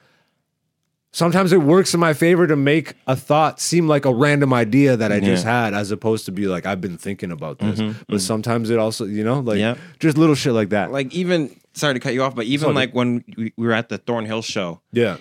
[1.12, 4.98] sometimes it works in my favor to make a thought seem like a random idea
[4.98, 7.80] that I just had, as opposed to be like I've been thinking about this.
[8.08, 9.76] But sometimes it also, you know, like Yeah.
[10.00, 10.92] just little shit like that.
[10.92, 13.90] Like even sorry to cut you off, but even like when we, we were at
[13.90, 15.18] the Thornhill show, yeah,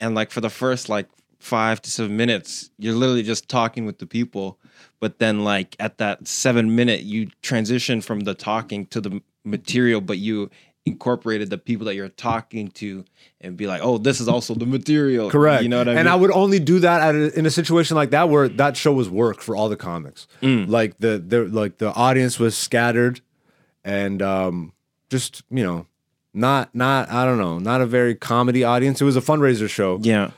[0.00, 3.98] and like for the first like five to seven minutes, you're literally just talking with
[3.98, 4.58] the people.
[5.00, 10.00] But then like at that seven minute, you transition from the talking to the material,
[10.00, 10.50] but you
[10.88, 13.04] incorporated the people that you're talking to
[13.40, 15.30] and be like, oh, this is also the material.
[15.30, 15.62] correct.
[15.62, 15.98] You know what I mean?
[15.98, 18.76] And I would only do that at a, in a situation like that where that
[18.76, 20.26] show was work for all the comics.
[20.42, 20.68] Mm.
[20.68, 23.20] Like the the like the audience was scattered,
[23.84, 24.72] and um,
[25.10, 25.86] just you know.
[26.34, 29.00] Not, not, I don't know, not a very comedy audience.
[29.00, 29.98] It was a fundraiser show.
[30.02, 30.30] yeah.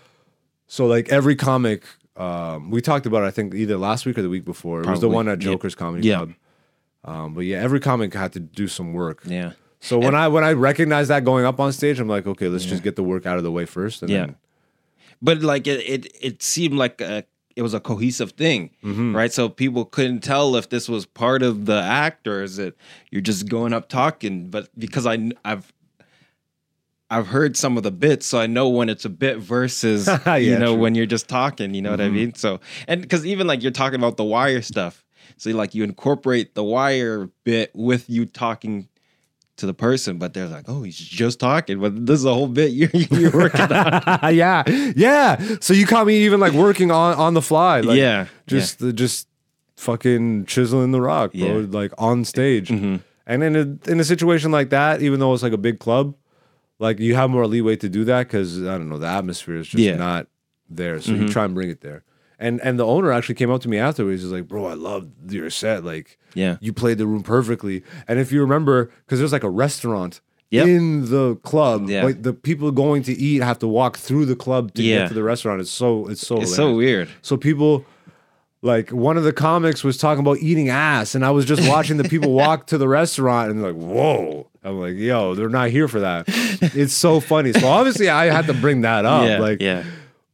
[0.66, 1.82] So like every comic,
[2.16, 4.82] um, we talked about it, I think either last week or the week before.
[4.82, 5.50] It was the one at Yeah.
[5.50, 6.16] Joker's Comedy Yeah.
[6.18, 6.32] Club.
[7.04, 9.22] Um, but yeah, every comic had to do some work.
[9.26, 9.52] Yeah.
[9.80, 12.66] So when I when I recognized that going up on stage, I'm like, okay, let's
[12.66, 14.02] just get the work out of the way first.
[14.02, 14.18] And Yeah.
[14.26, 14.36] then,
[15.20, 17.24] but like it it, it seemed like a,
[17.56, 21.66] it was a cohesive thing right so people couldn't tell if this was part of
[21.66, 22.76] the act or is it
[23.10, 25.70] you're just going up talking but because i i've
[27.10, 30.36] i've heard some of the bits so i know when it's a bit versus Yeah,
[30.36, 30.82] you know true.
[30.82, 33.72] when you're just talking you know what i mean so and because even like you're
[33.72, 35.04] talking about the wire stuff
[35.36, 38.88] so like you incorporate the wire bit with you talking
[39.56, 42.48] to the person but they're like oh he's just talking but this is a whole
[42.48, 43.70] bit you're, you're working on
[44.34, 44.62] yeah,
[44.96, 45.56] yeah.
[45.60, 47.80] So you caught me even like working on on the fly.
[47.80, 49.28] Like, yeah just the just
[49.76, 51.40] fucking chiseling the rock, bro.
[51.40, 51.52] Yeah.
[51.54, 51.72] Mm-hmm.
[51.72, 52.70] Like on stage.
[52.70, 56.14] And in a in a situation like that, even though it's like a big club,
[56.80, 59.68] like you have more leeway to do that because I don't know the atmosphere is
[59.68, 59.92] just Yeah.
[59.92, 60.00] Mm-hmm.
[60.00, 60.26] not
[60.68, 61.00] there.
[61.00, 62.02] So you try and bring it there.
[62.38, 64.22] And and the owner actually came up to me afterwards.
[64.22, 65.84] He's like, "Bro, I love your set.
[65.84, 66.56] Like, Yeah.
[66.60, 70.66] you played the room perfectly." And if you remember, because there's like a restaurant Yep.
[70.66, 71.88] in the club.
[71.88, 72.02] Yeah.
[72.02, 75.00] But the people going to eat have to walk through the club to Yeah.
[75.00, 75.60] get to the restaurant.
[75.60, 77.08] It's so it's so It's so weird.
[77.22, 77.84] So people
[78.62, 81.96] like one of the comics was talking about eating ass, and I was just watching
[81.96, 84.46] the people walk to the restaurant and like, whoa.
[84.62, 86.24] I'm like, yo, they're not here for that.
[86.28, 87.52] It's so funny.
[87.54, 89.26] So obviously I had to bring that up.
[89.26, 89.84] yeah, like yeah.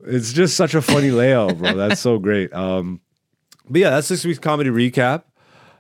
[0.00, 1.74] it's just such a funny layout, bro.
[1.74, 2.52] That's so great.
[2.52, 3.00] Um
[3.70, 5.22] but yeah, that's this week's comedy recap.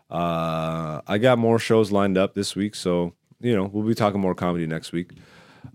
[0.08, 4.20] Uh I got more shows lined up this week, so you know, we'll be talking
[4.20, 5.10] more comedy next week.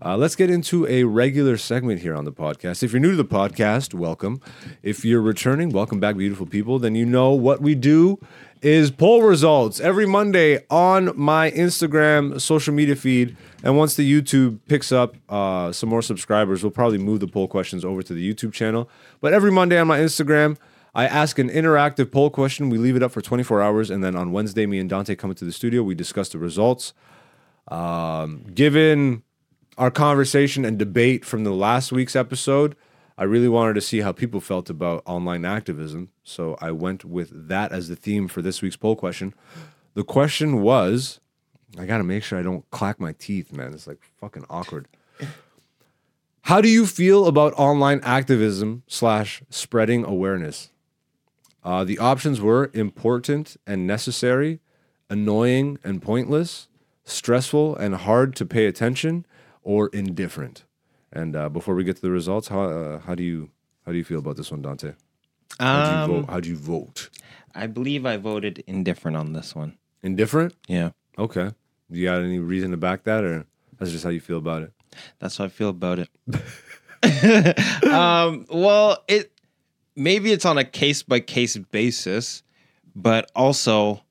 [0.00, 2.82] Uh, let's get into a regular segment here on the podcast.
[2.82, 4.40] If you're new to the podcast, welcome.
[4.82, 6.78] If you're returning, welcome back, beautiful people.
[6.78, 8.18] Then you know what we do
[8.62, 13.36] is poll results every Monday on my Instagram social media feed.
[13.62, 17.48] And once the YouTube picks up uh, some more subscribers, we'll probably move the poll
[17.48, 18.88] questions over to the YouTube channel.
[19.20, 20.56] But every Monday on my Instagram,
[20.94, 22.70] I ask an interactive poll question.
[22.70, 23.90] We leave it up for 24 hours.
[23.90, 25.82] And then on Wednesday, me and Dante come into the studio.
[25.82, 26.92] We discuss the results.
[27.68, 29.22] Um, given
[29.78, 32.76] our conversation and debate from the last week's episode,
[33.16, 36.10] I really wanted to see how people felt about online activism.
[36.22, 39.34] So I went with that as the theme for this week's poll question.
[39.94, 41.20] The question was
[41.78, 43.72] I got to make sure I don't clack my teeth, man.
[43.72, 44.88] It's like fucking awkward.
[46.42, 50.70] How do you feel about online activism slash spreading awareness?
[51.64, 54.60] Uh, the options were important and necessary,
[55.08, 56.68] annoying and pointless,
[57.04, 59.24] stressful and hard to pay attention,
[59.62, 60.64] or indifferent.
[61.12, 63.50] And uh, before we get to the results, how uh, how do you
[63.86, 64.92] how do you feel about this one, Dante?
[65.60, 66.30] How do you Um, vote?
[66.32, 67.10] How'd you vote?
[67.54, 69.76] I believe I voted indifferent on this one.
[70.02, 70.54] Indifferent?
[70.68, 71.50] Yeah, Okay.
[71.90, 73.44] You got any reason to back that, or
[73.78, 74.72] that's just how you feel about it?
[75.18, 76.08] that's how I feel about it.
[77.92, 79.32] um, well, it
[79.96, 82.42] maybe it's on a case by case basis,
[82.94, 84.01] but also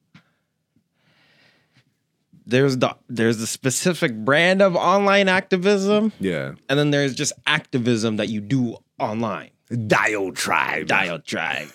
[2.46, 6.54] there's the there's the specific brand of online activism, Yeah.
[6.70, 9.52] and then there's just activism that you do online.
[9.88, 10.88] Dio tribe.
[10.88, 11.74] Dial drive.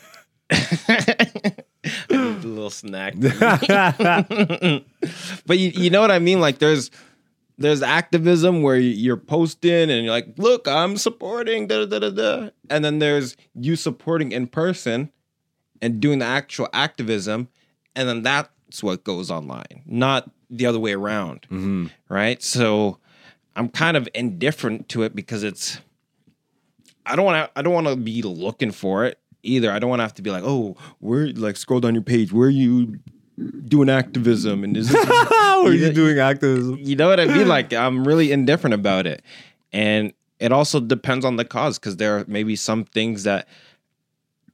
[0.51, 1.57] a
[2.11, 3.15] little snack.
[5.47, 6.41] but you, you know what I mean?
[6.41, 6.91] Like there's
[7.59, 12.51] there's activism where you're posting and you're like, look, I'm supporting da da da da.
[12.69, 15.11] And then there's you supporting in person
[15.81, 17.49] and doing the actual activism,
[17.95, 21.47] and then that's what goes online, not the other way around.
[21.49, 22.43] hmm Right.
[22.43, 22.99] So
[23.57, 25.81] I'm kind of indifferent to it because it's
[27.05, 29.71] I don't want to I don't want to be looking for it either.
[29.71, 32.33] I don't want to have to be like, "Oh, where like scroll down your page,
[32.33, 32.99] where are you
[33.69, 36.79] doing activism and is this How are you You- doing activism?
[36.81, 37.49] you know what I mean?
[37.49, 39.23] Like I'm really indifferent about it.
[39.73, 43.47] And it also depends on the cause because there are maybe some things that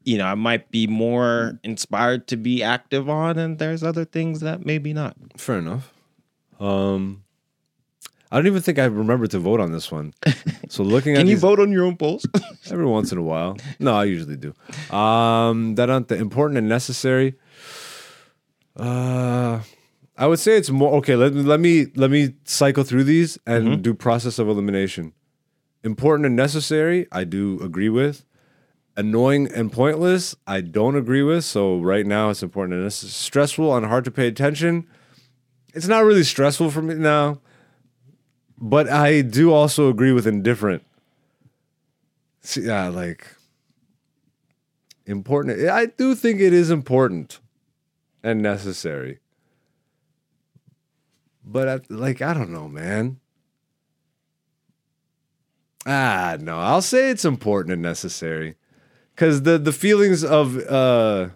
[0.05, 4.41] you know I might be more inspired to be active on, and there's other things
[4.41, 5.17] that maybe not.
[5.37, 5.93] Fair enough.
[6.61, 7.25] Um,
[8.31, 10.15] I don't even think I remember to vote on this one.
[10.69, 12.25] So looking at Can you these- vote on your own polls?
[12.71, 13.57] every once in a while.
[13.79, 14.55] No, I usually do.
[14.95, 17.35] Um, that aren't the important and necessary.
[18.77, 19.61] Uh,
[20.17, 21.17] I would say it's more okay.
[21.17, 25.13] Let let me let me cycle through these and do process of elimination.
[25.85, 28.25] Important and necessary, I do agree with.
[28.97, 31.45] Annoying and pointless, I don't agree with.
[31.45, 33.11] So right now, it's important and necessary.
[33.11, 34.87] Stressful and hard to pay attention.
[35.75, 37.41] It's not really stressful for me now,
[38.59, 40.85] but I do also agree with indifferent.
[42.41, 43.27] See, yeah, like
[45.07, 45.69] important.
[45.69, 47.41] I do think it is important
[48.23, 49.21] and necessary.
[51.45, 53.19] But I, like, I don't know, man.
[55.87, 58.57] Ah, no, I'll say it's important and necessary.
[59.17, 61.29] Cause the the feelings of uh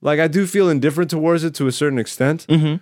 [0.00, 2.76] like I do feel indifferent towards it to a certain extent, mm-hmm.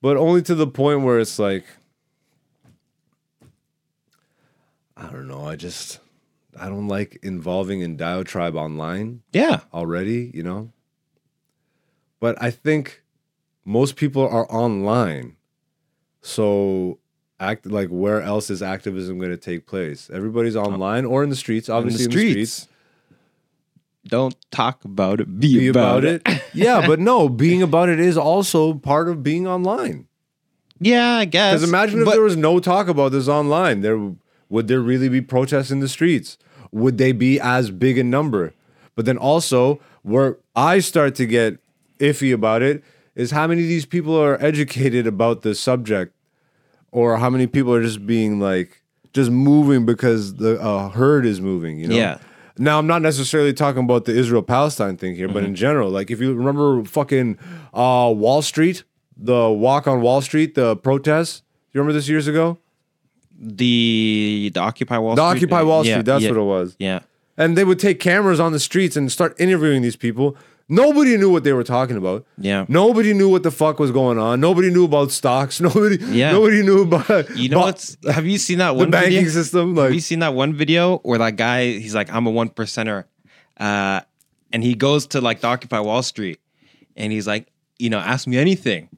[0.00, 1.64] but only to the point where it's like
[4.96, 5.98] I don't know, I just
[6.58, 9.60] I don't like involving in diatribe online Yeah.
[9.72, 10.72] already, you know.
[12.20, 13.02] But I think
[13.64, 15.36] most people are online.
[16.20, 16.98] So
[17.40, 20.08] act like where else is activism going to take place?
[20.12, 22.68] Everybody's online or in the streets, obviously in the streets.
[24.08, 25.38] Don't talk about it.
[25.40, 26.22] Be, Be about, about it.
[26.26, 26.42] it.
[26.54, 30.06] yeah, but no, being about it is also part of being online.
[30.80, 31.54] Yeah, I guess.
[31.54, 34.12] Because imagine if But- there was no talk about this online, there
[34.48, 36.36] would there really be protests in the streets?
[36.72, 38.52] Would they be as big in number?
[38.96, 41.58] But then also, where I start to get
[41.98, 42.82] iffy about it
[43.14, 46.14] is how many of these people are educated about the subject,
[46.90, 48.82] or how many people are just being like
[49.14, 51.78] just moving because the uh, herd is moving.
[51.78, 51.94] You know.
[51.94, 52.18] Yeah.
[52.58, 56.10] Now I'm not necessarily talking about the Israel Palestine thing here, but in general, like
[56.10, 57.38] if you remember fucking
[57.72, 58.84] uh, Wall Street,
[59.16, 62.58] the walk on Wall Street, the protests You remember this years ago?
[63.38, 65.44] The the Occupy Wall The Street.
[65.44, 66.06] Occupy Wall Yeah, Street.
[66.06, 66.76] That's yeah, what it was.
[66.78, 67.00] Yeah.
[67.36, 70.36] And they would take cameras on the streets and start interviewing these people.
[70.72, 72.24] Nobody knew what they were talking about.
[72.38, 72.64] Yeah.
[72.66, 74.40] Nobody knew what the fuck was going on.
[74.40, 75.60] Nobody knew about stocks.
[75.68, 75.98] Nobody.
[76.06, 76.32] Yeah.
[76.32, 77.36] Nobody knew about.
[77.36, 78.86] You know what's have you seen that one?
[78.86, 79.30] the banking video?
[79.30, 79.76] system?
[79.76, 83.04] Have you seen that one video where that guy he's like, I'm a one percenter.
[83.58, 84.00] Uh
[84.50, 86.40] and he goes to like the Occupy Wall Street
[86.96, 88.88] and he's like, you know, ask me anything.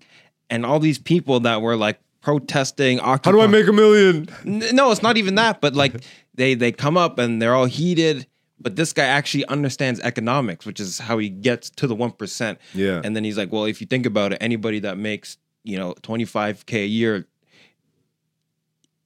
[0.50, 4.28] And all these people that were like protesting Occupy how do I make a million?
[4.44, 5.94] No, it's not even that, but like
[6.34, 8.28] they they come up and they're all heated.
[8.61, 12.59] But this guy actually understands economics, which is how he gets to the one percent.
[12.73, 13.01] Yeah.
[13.05, 15.95] And then he's like, well, if you think about it, anybody that makes you know
[16.03, 17.27] twenty five k a year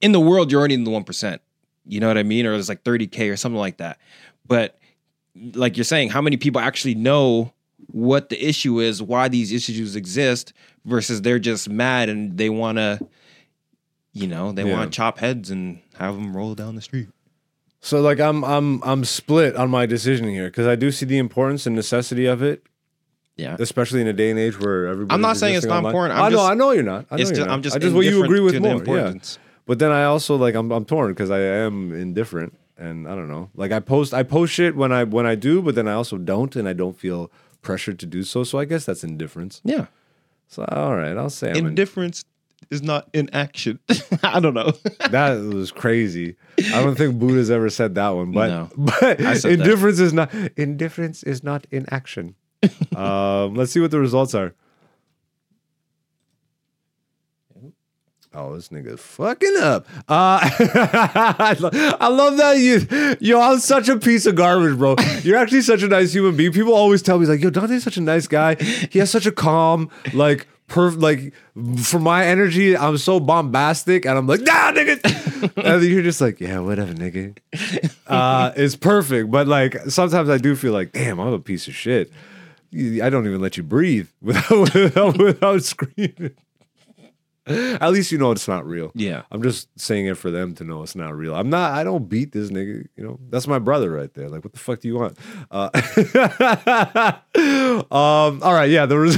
[0.01, 1.41] in the world, you're already in the one percent.
[1.85, 2.45] You know what I mean?
[2.45, 3.99] Or it's like thirty k or something like that.
[4.47, 4.77] But
[5.53, 7.53] like you're saying, how many people actually know
[7.87, 10.53] what the issue is, why these issues exist,
[10.85, 12.99] versus they're just mad and they want to,
[14.13, 14.73] you know, they Yeah.
[14.77, 17.07] want to chop heads and have them roll down the street.
[17.81, 21.17] So like I'm I'm I'm split on my decision here because I do see the
[21.17, 22.65] importance and necessity of it,
[23.37, 23.55] Yeah.
[23.59, 25.13] especially in a day and age where everybody.
[25.15, 26.17] I'm not saying it's not important.
[26.19, 27.05] I'm I know, just- I know you're not.
[27.09, 27.49] I know you're just, not.
[27.49, 28.83] I'm just, I just what you agree with more.
[28.83, 29.13] Yeah.
[29.65, 33.29] But then I also like I'm I'm torn because I am indifferent and I don't
[33.29, 33.49] know.
[33.55, 36.17] Like I post I post shit when I when I do, but then I also
[36.17, 38.43] don't and I don't feel pressured to do so.
[38.43, 39.61] So I guess that's indifference.
[39.63, 39.85] Yeah.
[40.47, 42.25] So all right, I'll say I'm in- Indifference
[42.71, 43.79] is not in action.
[44.23, 44.71] I don't know.
[45.09, 46.35] that was crazy.
[46.73, 48.69] I don't think Buddha's ever said that one, but No.
[48.77, 49.59] but I said that.
[49.61, 52.35] indifference is not indifference is not inaction.
[52.95, 54.53] um, let's see what the results are.
[58.31, 59.87] Oh, this nigga's fucking up.
[60.07, 64.95] Uh, I lo- I love that you, yo, I'm such a piece of garbage, bro.
[65.23, 66.51] You're actually such a nice human being.
[66.51, 68.53] People always tell me, like, yo, Dante's such a nice guy.
[68.91, 71.33] He has such a calm, like, perf, like,
[71.83, 74.05] for my energy, I'm so bombastic.
[74.05, 75.51] And I'm like, nah, nigga.
[75.57, 77.37] and you're just like, yeah, whatever, nigga.
[78.07, 79.31] Uh, it's perfect.
[79.31, 82.11] But, like, sometimes I do feel like, damn, I'm a piece of shit.
[82.73, 86.35] I don't even let you breathe without, without, without screaming.
[87.49, 88.91] At least you know it's not real.
[88.93, 89.23] Yeah.
[89.31, 91.33] I'm just saying it for them to know it's not real.
[91.33, 91.71] I'm not.
[91.71, 92.85] I don't beat this nigga.
[92.95, 94.29] You know, that's my brother right there.
[94.29, 95.17] Like, what the fuck do you want?
[95.49, 95.69] Uh,
[97.91, 98.43] um.
[98.43, 98.69] All right.
[98.69, 98.85] Yeah.
[98.85, 99.17] The, res-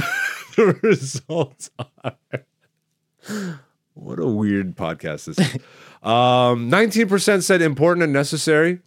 [0.56, 2.14] the results are.
[3.94, 5.58] What a weird podcast this is.
[6.02, 8.80] Um, 19% said important and necessary.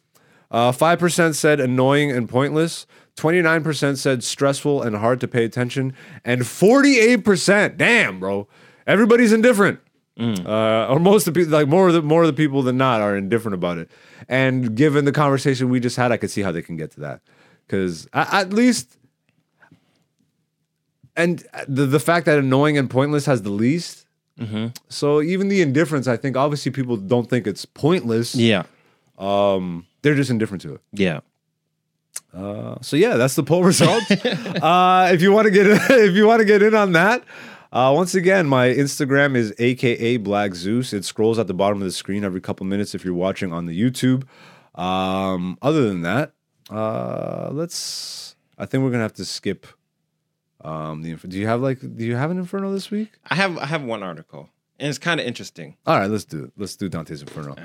[0.52, 2.86] Uh, 5% said annoying and pointless.
[3.16, 5.94] 29% said stressful and hard to pay attention.
[6.26, 8.50] And 48%, damn, bro.
[8.86, 9.80] Everybody's indifferent.
[10.18, 12.78] Uh, or most of the people, like more of the more of the people than
[12.78, 13.90] not, are indifferent about it.
[14.30, 17.02] And given the conversation we just had, I could see how they can get to
[17.02, 17.22] that.
[17.66, 18.98] Because at least,
[21.16, 24.06] and the the fact that annoying and pointless has the least.
[24.90, 28.36] So even the indifference, I think, obviously people don't think it's pointless.
[28.36, 28.64] Yeah.
[29.18, 30.82] They're just indifferent to it.
[30.92, 31.22] Yeah.
[32.82, 34.04] So yeah, that's the poll result.
[34.12, 37.24] uh, if you want to get if you want to get in on that,
[37.72, 40.94] uh, once again, my Instagram is AKA Black Zeus.
[40.94, 43.66] It scrolls at the bottom of the screen every couple minutes if you're watching on
[43.66, 44.24] the YouTube.
[44.76, 46.34] Um, other than that,
[46.70, 48.36] uh, let's.
[48.58, 49.66] I think we're gonna have to skip.
[50.66, 53.12] Um, the do you have like do you have an Inferno this week?
[53.30, 54.50] I have I have one article.
[54.80, 55.78] And it's kind of interesting.
[55.86, 56.52] All right, let's do it.
[56.58, 57.56] Let's do Dante's Inferno.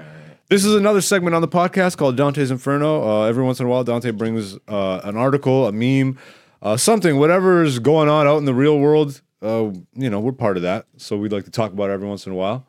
[0.48, 3.02] This is another segment on the podcast called Dante's Inferno.
[3.02, 6.18] Uh, every once in a while, Dante brings uh, an article, a meme,
[6.62, 9.22] uh, something, whatever is going on out in the real world.
[9.42, 12.06] Uh, you know, we're part of that, so we'd like to talk about it every
[12.06, 12.64] once in a while.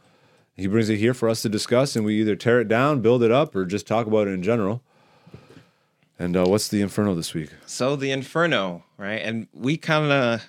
[0.55, 3.21] He brings it here for us to discuss, and we either tear it down, build
[3.21, 4.81] it up, or just talk about it in general.
[6.21, 7.49] And uh, what's the Inferno this week?
[7.65, 9.23] So the Inferno, right?
[9.23, 10.47] And we kind of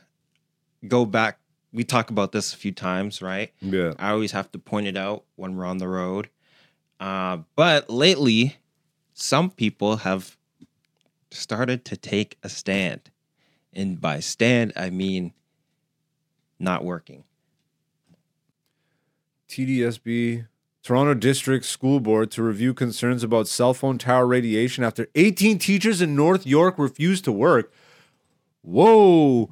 [0.87, 1.39] go back.
[1.73, 3.51] We talk about this a few times, right?
[3.63, 6.29] Yeah, I always have to point it out when we're on the road.
[7.01, 8.59] Uh, but lately,
[9.15, 10.37] some people have
[11.31, 13.11] started to take a stand.
[13.73, 15.33] And by stand, I mean
[16.59, 17.25] not working.
[19.49, 20.47] TDSB,
[20.83, 26.03] Toronto District School Board to review concerns about cell phone tower radiation after 18 teachers
[26.03, 27.73] in North York refused to work.
[28.63, 29.51] Whoa.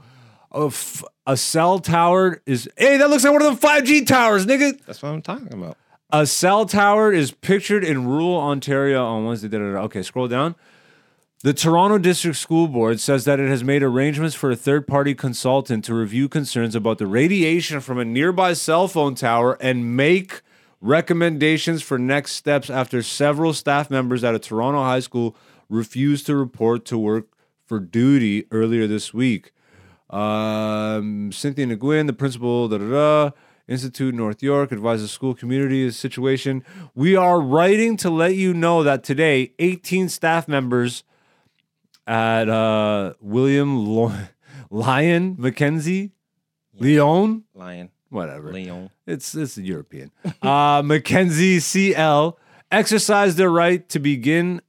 [0.52, 2.68] A, f- a cell tower is.
[2.76, 4.84] Hey, that looks like one of them 5G towers, nigga.
[4.84, 5.76] That's what I'm talking about.
[6.12, 9.46] A cell tower is pictured in rural Ontario on Wednesday.
[9.46, 9.78] Da, da, da.
[9.82, 10.56] Okay, scroll down.
[11.44, 15.14] The Toronto District School Board says that it has made arrangements for a third party
[15.14, 20.42] consultant to review concerns about the radiation from a nearby cell phone tower and make
[20.80, 25.36] recommendations for next steps after several staff members at a Toronto high school
[25.68, 27.28] refused to report to work
[27.64, 29.52] for duty earlier this week.
[30.08, 33.30] Um, Cynthia Nguyen, the principal, da da da.
[33.68, 36.64] Institute, North York, advises school community situation.
[36.92, 41.04] We are writing to let you know that today, 18 staff members
[42.04, 44.12] at uh, William Lo-
[44.70, 46.10] Lyon Mackenzie,
[46.74, 47.44] Leon.
[47.54, 48.52] Lyon, Lion, whatever.
[48.52, 48.90] Leon.
[49.06, 50.10] It's it's European.
[50.42, 52.38] Uh, Mackenzie CL
[52.70, 54.60] exercised their right to begin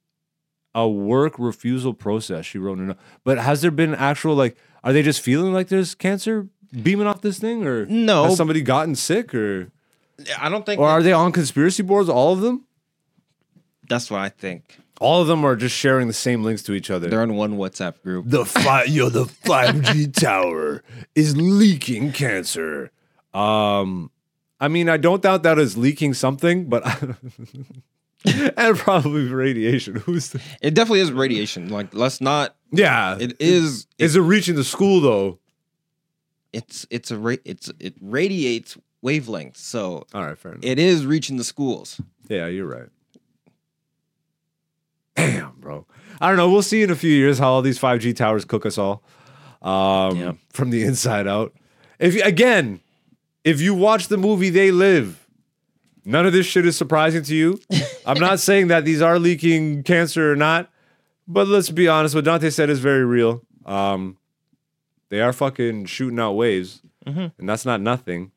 [0.73, 2.45] a work refusal process.
[2.45, 2.97] She wrote in a.
[3.23, 4.55] But has there been actual like?
[4.83, 6.47] Are they just feeling like there's cancer
[6.81, 8.23] beaming off this thing, or No.
[8.23, 9.69] has somebody gotten sick, or
[10.39, 12.09] I don't think or are they on conspiracy boards?
[12.09, 12.65] All of them?
[13.89, 14.77] that's what I think.
[15.01, 17.09] All of them are just sharing the same links to each other.
[17.09, 18.25] They're in one WhatsApp group.
[18.27, 20.81] the fi- yo, the 5G tower
[21.15, 22.91] is leaking cancer.
[23.33, 24.11] Um,
[24.59, 26.83] I mean, I don't doubt that is leaking something, but
[28.25, 29.95] and probably radiation.
[30.05, 31.69] Who's the- It definitely is radiation.
[31.69, 32.55] Like let's not.
[32.71, 33.17] yeah?
[33.19, 33.87] It is.
[33.97, 35.39] is it reaching the school though?
[36.53, 39.57] It's it's a ra- it's it radiates wavelengths.
[39.57, 40.63] So All right, fair enough.
[40.65, 41.99] it is reaching the schools.
[42.27, 42.89] yeah, you're right.
[45.15, 45.85] Damn, bro.
[46.19, 46.49] I don't know.
[46.51, 49.01] We'll see in a few years how all these 5G towers cook us all
[49.61, 50.33] um, Yeah.
[50.49, 51.53] from the inside out.
[51.99, 52.80] If again,
[53.43, 55.27] if you watch the movie They Live,
[56.05, 57.59] none of this shit is surprising to you.
[58.05, 60.69] I'm not saying that these are leaking cancer or not,
[61.27, 62.15] but let's be honest.
[62.15, 63.41] What Dante said is very real.
[63.65, 64.17] Um,
[65.09, 68.31] they are fucking shooting out waves, and that's not nothing.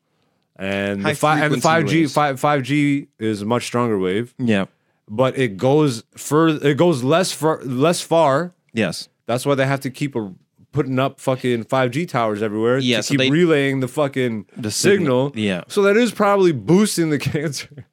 [0.57, 4.65] And the, fi- and the 5G five 5G is a much stronger wave Yeah.
[5.09, 6.65] but it goes further.
[6.69, 7.61] It goes less far.
[7.63, 8.53] Less far.
[8.73, 9.09] Yes.
[9.25, 10.33] That's why they have to keep a,
[10.75, 14.45] putting up fucking five G towers everywhere Yeah, to so keep they- relaying the fucking
[14.57, 15.29] The signal.
[15.29, 15.63] signal, yeah.
[15.69, 17.85] So that is probably boosting the cancer.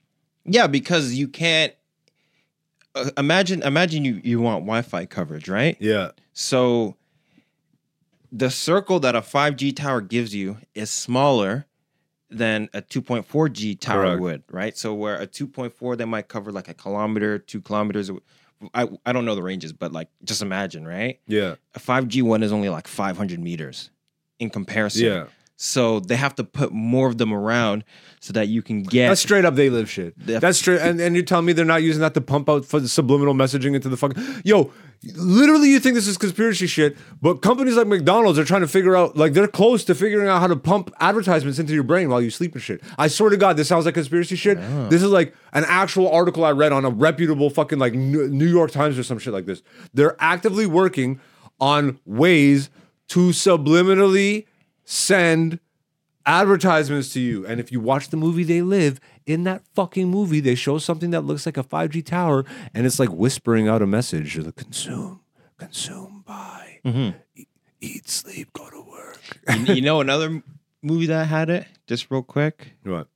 [0.44, 1.72] Yeah, because you can't.
[2.94, 5.76] Uh, imagine imagine you you want Wi-Fi coverage, right?
[5.80, 6.10] Yeah.
[6.34, 6.96] So
[8.30, 11.66] the circle that a 5G tower gives you is smaller
[12.30, 14.20] than a 2.4G tower Correct.
[14.20, 14.76] would, right?
[14.76, 18.10] So where a 2.4 they might cover like a kilometer, two kilometers.
[18.74, 21.20] I I don't know the ranges, but like just imagine, right?
[21.26, 21.56] Yeah.
[21.74, 23.90] A 5G one is only like 500 meters
[24.38, 25.04] in comparison.
[25.04, 25.26] Yeah.
[25.64, 27.84] So they have to put more of them around
[28.18, 30.18] so that you can get That's straight up they live shit.
[30.18, 30.80] Def- That's straight.
[30.80, 33.32] And, and you're telling me they're not using that to pump out for the subliminal
[33.32, 34.20] messaging into the fucking.
[34.44, 34.72] Yo,
[35.14, 38.96] literally, you think this is conspiracy shit, but companies like McDonald's are trying to figure
[38.96, 42.20] out, like, they're close to figuring out how to pump advertisements into your brain while
[42.20, 42.82] you sleep and shit.
[42.98, 44.58] I swear to God, this sounds like conspiracy shit.
[44.90, 48.72] This is like an actual article I read on a reputable fucking, like, New York
[48.72, 49.62] Times or some shit like this.
[49.94, 51.20] They're actively working
[51.60, 52.68] on ways
[53.10, 54.46] to subliminally
[54.84, 55.58] send
[56.26, 57.46] advertisements to you.
[57.46, 61.10] And if you watch the movie They Live, in that fucking movie, they show something
[61.10, 65.20] that looks like a 5G tower and it's like whispering out a message to consume,
[65.58, 67.46] consume, buy, e-
[67.80, 69.20] eat, sleep, go to work.
[69.68, 70.42] you, you know another
[70.82, 71.66] movie that had it?
[71.86, 72.74] Just real quick.
[72.84, 73.08] What?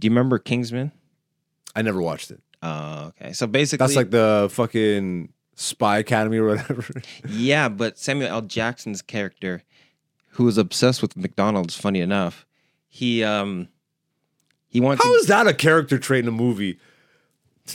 [0.00, 0.92] Do you remember Kingsman?
[1.74, 2.40] I never watched it.
[2.62, 3.32] Uh, okay.
[3.32, 6.84] So basically, That's like the fucking Spy Academy or whatever.
[7.28, 8.42] yeah, but Samuel L.
[8.42, 9.62] Jackson's character,
[10.32, 12.46] who was obsessed with McDonald's, funny enough,
[12.88, 13.68] he um
[14.68, 16.78] he wanted How to is that a character trait in a movie?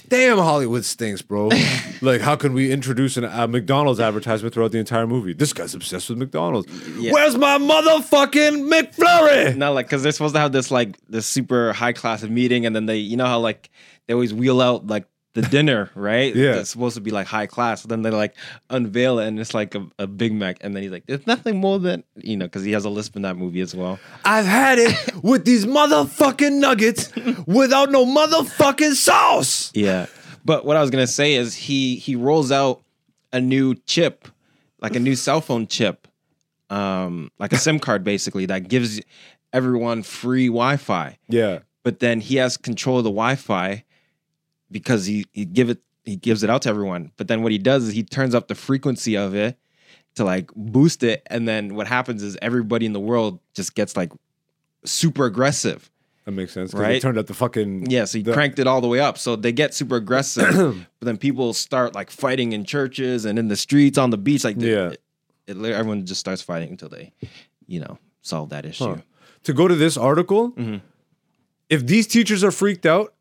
[0.10, 1.50] Damn, Hollywood stinks, bro.
[2.02, 5.32] like, how can we introduce an, a McDonald's advertisement throughout the entire movie?
[5.32, 6.70] This guy's obsessed with McDonald's.
[6.98, 7.14] Yeah.
[7.14, 9.56] Where's my motherfucking McFlurry?
[9.56, 12.66] not like because they're supposed to have this like this super high class of meeting,
[12.66, 13.70] and then they you know how like
[14.08, 15.06] they always wheel out like
[15.38, 16.36] the dinner, right?
[16.36, 16.54] Yeah.
[16.54, 17.84] That's supposed to be like high class.
[17.84, 18.36] So then they like
[18.72, 21.58] unveil it, and it's like a, a Big Mac, and then he's like, "There's nothing
[21.58, 24.00] more than you know," because he has a lisp in that movie as well.
[24.26, 27.14] I've had it with these motherfucking nuggets
[27.46, 29.72] without no motherfucking sauce.
[29.76, 30.08] Yeah.
[30.44, 32.82] But what I was gonna say is he he rolls out
[33.32, 34.28] a new chip,
[34.82, 36.08] like a new cell phone chip,
[36.72, 39.00] um, like a SIM card basically that gives
[39.54, 41.18] everyone free Wi-Fi.
[41.30, 41.60] Yeah.
[41.84, 43.84] But then he has control of the Wi-Fi
[44.72, 47.12] because he he give it he gives it out to everyone.
[47.18, 49.58] But then what he does is he turns up the frequency of it
[50.16, 53.96] to like boost it, and then what happens is everybody in the world just gets
[53.98, 54.12] like
[54.86, 55.90] super aggressive.
[56.26, 56.74] That makes sense.
[56.74, 56.80] Right.
[56.82, 57.02] They Right?
[57.02, 57.90] turned up the fucking.
[57.90, 59.18] Yeah, so he The- cranked it all the way up.
[59.18, 63.48] So they get super aggressive, but then people start like fighting in churches and in
[63.48, 64.44] the streets, on the beach.
[64.44, 64.90] Like, Yeah.
[64.90, 65.02] it,
[65.48, 67.14] it, everyone just starts fighting until they,
[67.68, 68.84] you know, solve that issue.
[68.96, 68.98] Huh.
[69.44, 70.82] To go to this article, Mhm.
[71.70, 73.14] if these teachers are freaked out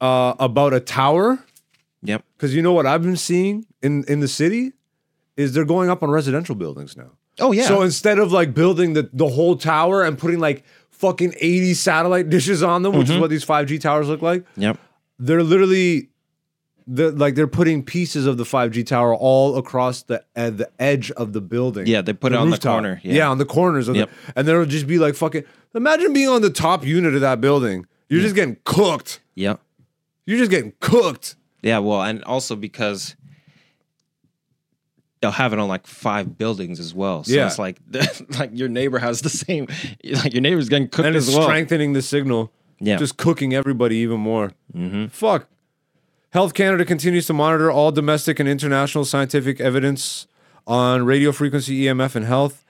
[0.00, 1.38] uh, about a tower,
[2.02, 2.24] Yep.
[2.36, 4.72] because you know what I've been seeing in in the city
[5.36, 7.10] is they're going up on residential buildings now.
[7.40, 7.64] Oh yeah.
[7.64, 12.28] So instead of like building the, the whole tower and putting like fucking 80 satellite
[12.28, 14.76] dishes on them, which is what these 5G towers look like, yep.
[15.20, 16.08] they're literally
[16.88, 21.10] the like they're putting pieces of the 5G tower all across the uh, the edge
[21.12, 21.86] of the building.
[21.86, 23.14] Yeah, they put it on the corner, Yeah.
[23.14, 23.28] yeah.
[23.30, 24.08] on the corners of Yep.
[24.26, 25.44] the, and there'll just be like fucking.
[25.74, 27.86] Imagine being on the top unit of that building.
[28.08, 29.20] You're just getting cooked.
[29.34, 29.60] Yep.
[30.28, 31.36] You're just getting cooked.
[31.62, 33.16] Yeah, well, and also because
[35.22, 37.24] they'll have it on like five buildings as well.
[37.24, 37.46] So Yeah.
[37.46, 37.78] it's like
[38.38, 39.66] like your neighbor has the same
[40.04, 41.44] like your neighbor's getting cooked and it's as well.
[41.44, 42.52] strengthening the signal.
[42.80, 42.96] Yeah.
[42.96, 44.52] just cooking everybody even more.
[44.76, 45.06] Mm-hmm.
[45.06, 45.48] Fuck.
[46.30, 50.26] Health Canada continues to monitor all domestic and international scientific evidence
[50.66, 52.64] on radio frequency EMF and health.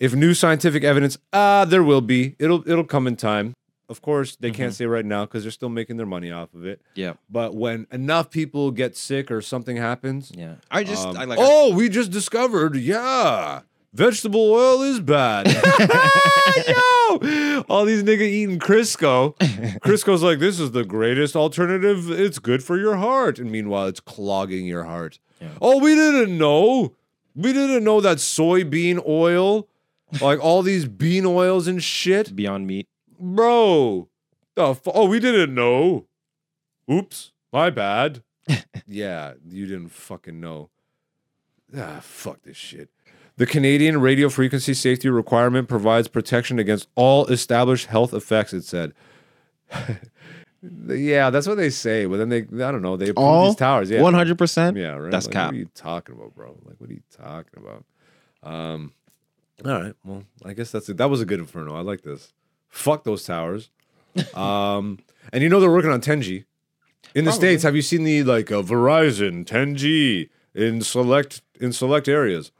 [0.00, 2.34] If new scientific evidence, ah, there will be.
[2.40, 3.54] It'll it'll come in time.
[3.88, 4.56] Of course, they Mm-hmm.
[4.56, 6.80] can't say right now because they're still making their money off of it.
[6.94, 7.14] yeah.
[7.28, 10.54] But when enough people get sick or something happens, Yeah.
[10.70, 13.60] I just um, I like oh, we just discovered, yeah,
[13.92, 15.46] vegetable oil is bad.
[16.68, 19.34] Yo, all these nigga eating Crisco.
[19.80, 22.10] Crisco's like, this is the greatest alternative.
[22.10, 25.18] It's good for your heart, and meanwhile, it's clogging your heart.
[25.60, 26.94] Oh, we didn't know.
[27.34, 29.68] We didn't know that soybean oil,
[30.20, 32.88] like all these bean oils and shit, Beyond Meat.
[33.18, 34.08] Bro.
[34.54, 36.06] The fu- oh, we didn't know.
[36.90, 38.22] Oops, my bad.
[38.86, 40.70] yeah, you didn't fucking know.
[41.76, 42.90] Ah, fuck this shit.
[43.36, 48.92] The Canadian radio frequency safety requirement provides protection against all established health effects, it said.
[50.88, 53.56] yeah, that's what they say, but then they, I don't know, they approve All these
[53.56, 53.90] towers.
[53.90, 54.02] Yeah.
[54.02, 54.76] One hundred percent.
[54.76, 55.10] Yeah, right.
[55.10, 55.46] That's like, cap.
[55.46, 56.56] What are you talking about, bro?
[56.64, 57.84] Like, what are you talking about?
[58.44, 58.92] Um,
[59.64, 59.94] all right.
[60.04, 60.96] Well, I guess that's it.
[60.98, 61.74] That was a good inferno.
[61.74, 62.32] I like this.
[62.74, 63.70] Fuck those towers.
[64.34, 64.98] um,
[65.32, 66.44] and you know they're working on 10G
[67.14, 67.32] in the Probably.
[67.32, 67.62] states.
[67.62, 72.50] Have you seen the like uh, Verizon 10G in select in select areas?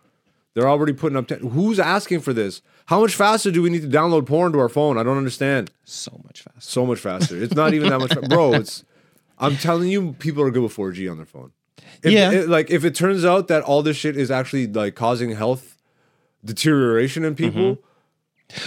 [0.54, 1.26] They're already putting up.
[1.26, 2.62] 10, who's asking for this?
[2.86, 4.98] How much faster do we need to download porn to our phone?
[4.98, 5.70] I don't understand.
[5.84, 6.60] So much faster.
[6.60, 7.36] So much faster.
[7.42, 8.52] It's not even that much, fa- bro.
[8.54, 8.84] It's.
[9.38, 11.50] I'm telling you, people are good with 4G on their phone.
[12.04, 12.30] If, Yeah.
[12.30, 15.76] it- like if it turns out that all this shit is actually like causing health
[16.44, 17.78] deterioration in people,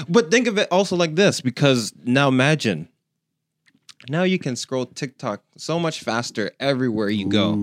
[0.10, 2.90] But think of it also like this, because now imagine.
[4.10, 7.54] Now you can scroll TikTok so much faster everywhere you go.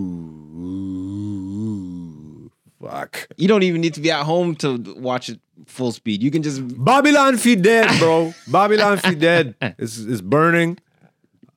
[0.74, 2.50] Ooh,
[2.82, 3.28] fuck.
[3.36, 6.22] You don't even need to be at home to watch it full speed.
[6.22, 8.34] You can just Babylon feed dead, bro.
[8.48, 9.54] Babylon feed dead.
[9.78, 10.78] It's it's burning.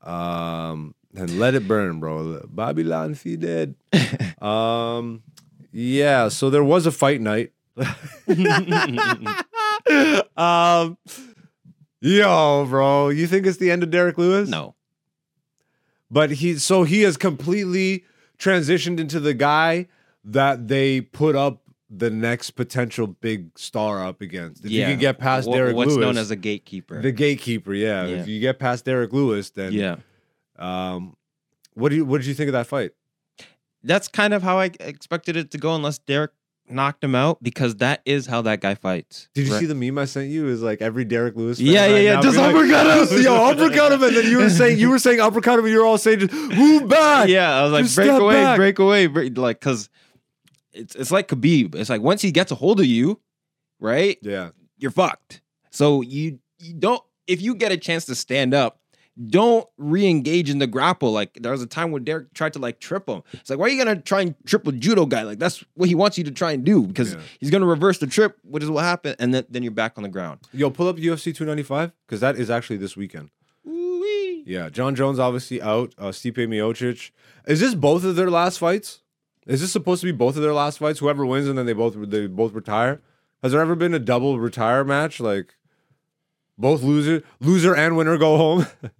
[0.03, 2.41] Um, and let it burn, bro.
[2.47, 3.75] Babylon feed dead.
[4.41, 5.23] Um,
[5.71, 6.29] yeah.
[6.29, 7.51] So there was a fight night.
[10.37, 10.97] um,
[12.01, 13.09] yo, bro.
[13.09, 14.49] You think it's the end of Derek Lewis?
[14.49, 14.75] no.
[16.09, 18.05] But he so he has completely
[18.39, 19.87] transitioned into the guy
[20.23, 24.65] that they put up the next potential big star up against.
[24.65, 27.01] If you can get past Derek what's Lewis, known as a gatekeeper.
[27.01, 28.05] the gatekeeper, yeah.
[28.05, 28.15] Yeah.
[28.17, 29.97] If you get past Derek Lewis, then yeah.
[30.57, 31.15] Um,
[31.73, 32.91] what do you what did you think of that fight?
[33.83, 36.31] That's kind of how I expected it to go unless Derek
[36.69, 39.29] knocked him out because that is how that guy fights.
[39.33, 39.59] Did you Right.
[39.61, 40.47] see the meme I sent you?
[40.47, 41.59] Is like every Derek Lewis.
[41.59, 43.21] Yeah, yeah, right yeah, just uppercut him.
[43.23, 45.79] Yo, uppercut him, and then you were saying you were saying uppercut him, and you
[45.79, 48.57] were all saying, just, "Move back." Yeah, I was like, Just break away, back.
[48.57, 49.89] break away, break, like, cause
[50.73, 51.75] it's it's like Khabib.
[51.75, 53.19] It's like once he gets a hold of you,
[53.79, 54.49] right, yeah.
[54.77, 55.41] you're fucked.
[55.71, 58.79] So you you don't if you get a chance to stand up,
[59.27, 61.11] don't re-engage in the grapple.
[61.11, 63.23] Like there was a time when Derek tried to like trip him.
[63.33, 65.23] It's like, why are you gonna try and trip a judo guy?
[65.23, 67.19] Like that's what he wants you to try and do because Yeah.
[67.39, 70.03] he's gonna reverse the trip, which is what happened, and then, then you're back on
[70.03, 70.39] the ground.
[70.53, 73.29] Yo, pull up UFC 295 because that is actually this weekend.
[73.67, 74.43] Ooh-wee.
[74.45, 75.93] Yeah, Jon Jones obviously out.
[75.97, 77.11] Uh, Stipe Miocic.
[77.47, 79.01] Is this both of their last fights?
[79.47, 80.99] Is this supposed to be both of their last fights?
[80.99, 83.01] Whoever wins and then they both they both retire.
[83.41, 85.55] Has there ever been a double retire match like
[86.57, 88.65] both loser loser and winner go home?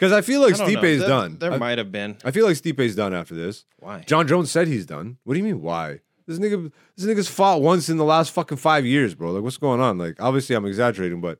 [0.00, 0.66] Because I feel like I.
[0.66, 1.36] Stipe's There- done.
[1.38, 2.16] There I, might have been.
[2.24, 3.66] I feel like Stipe's done after this.
[3.80, 4.02] Why?
[4.06, 5.18] Jon Jones said he's done.
[5.24, 6.00] What do you mean why?
[6.26, 9.32] This nigga, this nigga's fought once in the last fucking five years, bro.
[9.32, 9.98] Like, what's going on?
[9.98, 11.38] Like, obviously, I'm exaggerating, but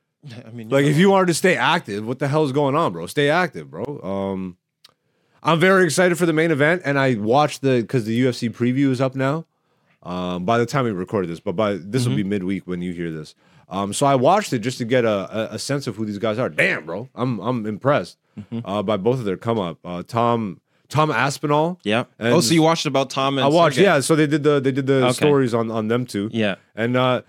[0.46, 3.06] I mean, like, if you wanted to stay active, what the hell's going on, bro?
[3.06, 4.00] Stay active, bro.
[4.02, 4.56] Um,
[5.42, 8.90] I'm very excited for the main event, and I watched the because the UFC preview
[8.90, 9.46] is up now.
[10.02, 12.92] Um, by the time we recorded this, but by this will be midweek when you
[12.92, 13.34] hear this.
[13.68, 16.38] Um, so I watched it just to get a, a, sense of who these guys
[16.38, 16.48] are.
[16.48, 18.18] Damn, bro, I'm I'm impressed
[18.64, 19.78] uh, by both of their come up.
[19.84, 21.78] Uh, Tom Tom Aspinall.
[21.84, 22.04] yeah.
[22.18, 23.84] Oh, so you watched about Tom and I watched, Sergey.
[23.84, 24.00] yeah.
[24.00, 25.12] So they did the they did the Okay.
[25.12, 26.30] stories on on them too.
[26.32, 26.56] Yeah.
[26.74, 27.22] And uh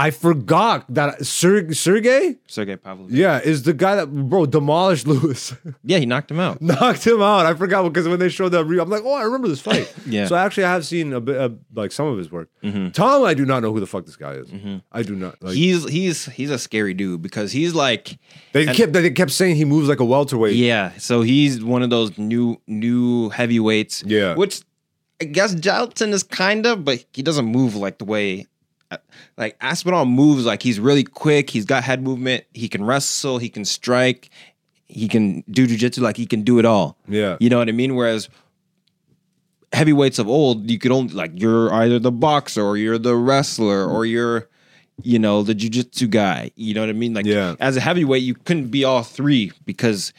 [0.00, 3.14] I forgot that Ser- Sergey, Sergey Pavlovich.
[3.14, 6.62] yeah, is the guy that bro demolished Lewis, Yeah, he knocked him out.
[6.62, 7.44] knocked him out.
[7.44, 9.92] I forgot because when they showed that, re- I'm like, oh, I remember this fight.
[10.06, 10.26] Yeah.
[10.26, 12.48] So actually, I have seen a bit, uh, like some of his work.
[12.64, 12.92] Mhm.
[12.94, 14.48] Tom, I do not know who the fuck this guy is.
[14.48, 14.82] Mhm.
[14.90, 15.36] I do not.
[15.42, 18.18] Like, he's he's he's a scary dude because he's like
[18.52, 20.56] they and- kept they kept saying he moves like a welterweight.
[20.56, 20.92] yeah.
[20.98, 24.02] So he's one of those new new heavyweights.
[24.06, 24.34] Yeah.
[24.34, 24.62] Which
[25.20, 28.46] I guess Jailton is kind of, but he doesn't move like the way.
[29.36, 31.50] Like Aspinall moves like he's really quick.
[31.50, 32.44] He's got head movement.
[32.54, 33.38] He can wrestle.
[33.38, 34.30] He can strike.
[34.88, 36.00] He can do jujitsu.
[36.00, 36.96] Like he can do it all.
[37.08, 37.36] Yeah.
[37.40, 37.94] You know what I mean?
[37.94, 38.28] Whereas
[39.72, 43.86] heavyweights of old, you could only like you're either the boxer or you're the wrestler
[43.86, 44.48] or you're,
[45.02, 46.50] you know, the jujitsu guy.
[46.56, 47.14] You know what I mean?
[47.14, 47.54] Like Yeah.
[47.60, 50.12] as a heavyweight, you couldn't be all three because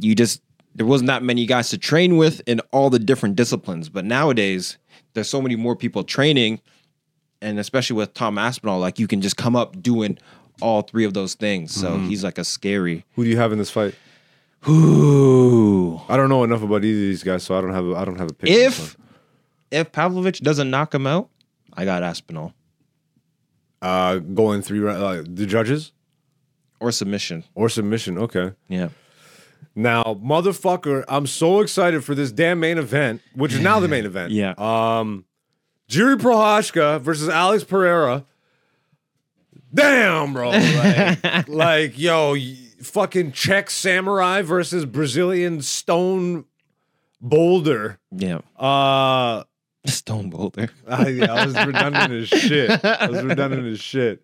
[0.00, 0.42] you just
[0.74, 3.88] there wasn't that many guys to train with in all the different disciplines.
[3.88, 4.76] But nowadays,
[5.14, 6.60] there's so many more people training,
[7.42, 10.18] and especially with Tom Aspinall, like you can just come up doing
[10.60, 11.72] all three of those things.
[11.74, 12.08] So Mm-hmm.
[12.08, 13.04] he's like a scary.
[13.14, 13.94] Who do you have in this fight?
[14.68, 16.00] Ooh.
[16.08, 18.04] I don't know enough about either of these guys, so I don't have a, I
[18.04, 18.50] don't have a pick.
[18.50, 18.96] If
[19.70, 21.28] if Pavlovich doesn't knock him out,
[21.74, 22.54] I got Aspinall
[23.82, 25.92] uh, going three uh, the judges
[26.80, 27.44] or submission.
[27.54, 28.52] or submission, okay.
[28.68, 28.88] Yeah.
[29.74, 34.04] Now, motherfucker, I'm so excited for this damn main event, which is now the main
[34.12, 34.32] event.
[34.32, 34.54] Yeah.
[34.58, 35.24] Um,
[35.88, 38.24] Jiri Prochazka versus Alex Pereira.
[39.72, 40.50] Damn, bro.
[40.50, 42.36] Like, like yo,
[42.82, 46.44] fucking Czech samurai versus Brazilian stone
[47.20, 47.98] boulder.
[48.10, 48.40] Yeah.
[48.56, 49.44] Uh,
[49.86, 50.68] Stone Boulder.
[50.86, 52.84] I, yeah, I was redundant as shit.
[52.84, 54.22] I was redundant as shit.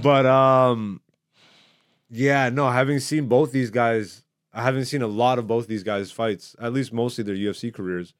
[0.00, 1.00] But um,
[2.10, 2.70] yeah, no.
[2.70, 4.22] Having seen both these guys,
[4.52, 6.54] I haven't seen a lot of both these guys' fights.
[6.60, 8.14] At least mostly their UFC careers.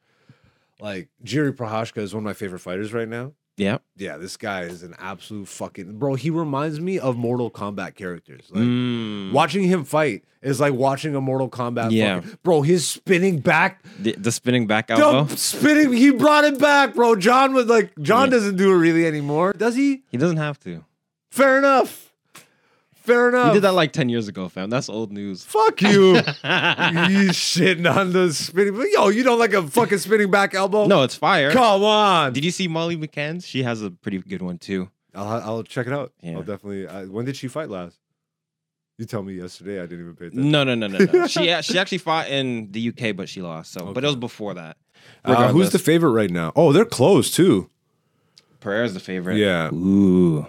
[0.79, 3.33] Like Jiri Prochazka is one of my favorite fighters right now.
[3.57, 3.79] Yeah.
[3.95, 6.13] Yeah, this guy is an absolute fucking bro.
[6.13, 8.45] He reminds me of Mortal Kombat characters.
[8.51, 9.31] Like Mm.
[9.31, 11.91] watching him fight is like watching a Mortal Kombat.
[11.91, 12.21] Yeah.
[12.21, 12.61] fucking- bro.
[12.61, 15.25] His spinning back The, the spinning back elbow.
[15.35, 15.91] spinning.
[15.93, 17.15] He brought it back, bro.
[17.15, 18.31] Jon was like, Jon Yeah.
[18.37, 20.03] doesn't do it really anymore, does he?
[20.11, 20.85] He doesn't have to.
[21.31, 22.06] Fair enough.
[23.07, 23.47] Fair enough.
[23.47, 24.69] He did that like 10 years ago, fam.
[24.69, 25.45] That's old news.
[25.45, 26.15] Fuck you.
[26.15, 26.21] you
[27.31, 28.75] shitting on the spinning.
[28.91, 30.87] Yo, you don't like a fucking spinning back elbow?
[30.87, 31.51] No, it's fire.
[31.51, 32.33] Come on.
[32.33, 33.47] Did you see Molly McCann's?
[33.47, 34.89] She has a pretty good one too.
[35.15, 36.11] I'll, I'll check it out.
[36.21, 36.33] Yeah.
[36.33, 36.85] I'll definitely.
[36.85, 37.97] I, when did she fight last?
[38.97, 39.79] You tell me yesterday.
[39.79, 40.51] I didn't even pay attention.
[40.51, 41.27] No, no, no, no, no.
[41.27, 43.71] she she actually fought in the UK, but she lost.
[43.71, 44.75] So, but it was before that.
[45.23, 46.51] Uh, who's the favorite right now?
[46.57, 47.69] Oh, they're close too.
[48.59, 49.37] Pereira's the favorite.
[49.37, 49.69] Yeah.
[49.71, 50.47] Ooh.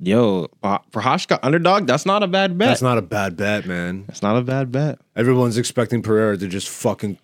[0.00, 2.68] Yo, uh, Prochazka underdog, that's not a bad bet.
[2.68, 4.04] That's not a bad bet, man.
[4.06, 5.00] That's not a bad bet.
[5.16, 7.18] Everyone's expecting Pereira to just fucking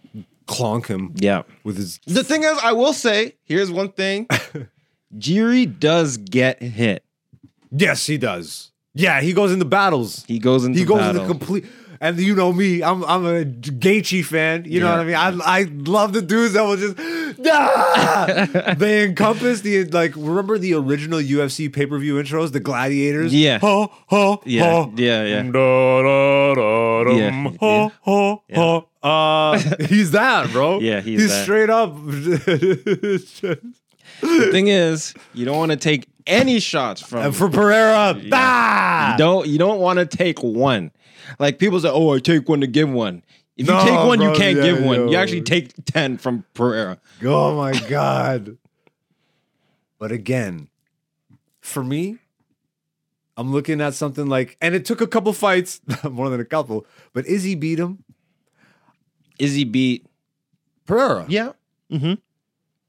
[0.49, 1.43] clonk him Yeah.
[1.63, 2.01] with his.
[2.07, 4.27] The thing is, I will say, here's one thing.
[5.17, 7.05] Jiri does get hit.
[7.71, 8.73] Yes, he does.
[8.95, 10.25] Yeah, he goes into battles.
[10.27, 11.23] He goes into He goes battle.
[11.23, 11.65] into complete.
[12.05, 14.65] And you know me, I'm I'm a Gaethje fan.
[14.67, 14.99] You know Yeah.
[14.99, 15.41] what I mean?
[15.45, 15.63] I I
[15.97, 16.97] love the dudes that will just
[17.51, 18.75] ah!
[18.79, 20.13] they encompass the like.
[20.15, 23.33] Remember the original UFC pay per view intros, the gladiators.
[23.35, 23.59] Yeah.
[23.59, 24.91] Ha, ha, Yeah, ha.
[24.97, 25.43] yeah, yeah.
[25.45, 27.17] Da, da, da, dum.
[27.19, 28.57] Yeah, Ha, ha, yeah.
[29.03, 29.53] ha.
[29.55, 30.81] Uh, he's that, bro.
[30.81, 31.43] Yeah, he's he's that.
[31.45, 31.95] straight up.
[32.05, 33.59] the
[34.53, 38.31] thing is, you don't want to take any shots from and for Pereira, Yeah.
[38.35, 39.13] ah!
[39.13, 40.91] You don't you don't want to take one.
[41.39, 43.23] Like people say, "Oh, I take one to give one."
[43.57, 45.01] If you No, take one, bro, you can't yeah, give one.
[45.09, 45.19] You yo.
[45.19, 46.99] actually take ten from Pereira.
[47.25, 48.57] Oh my god.
[49.99, 50.69] But again,
[51.61, 52.19] for me,
[53.37, 56.85] I'm looking at something like, and it took a couple fights, more than a couple,
[57.13, 58.03] but Izzy beat him.
[59.39, 60.07] Izzy beat.
[60.87, 61.25] Pereira.
[61.29, 61.53] Yeah.
[61.91, 62.15] Mm-hmm.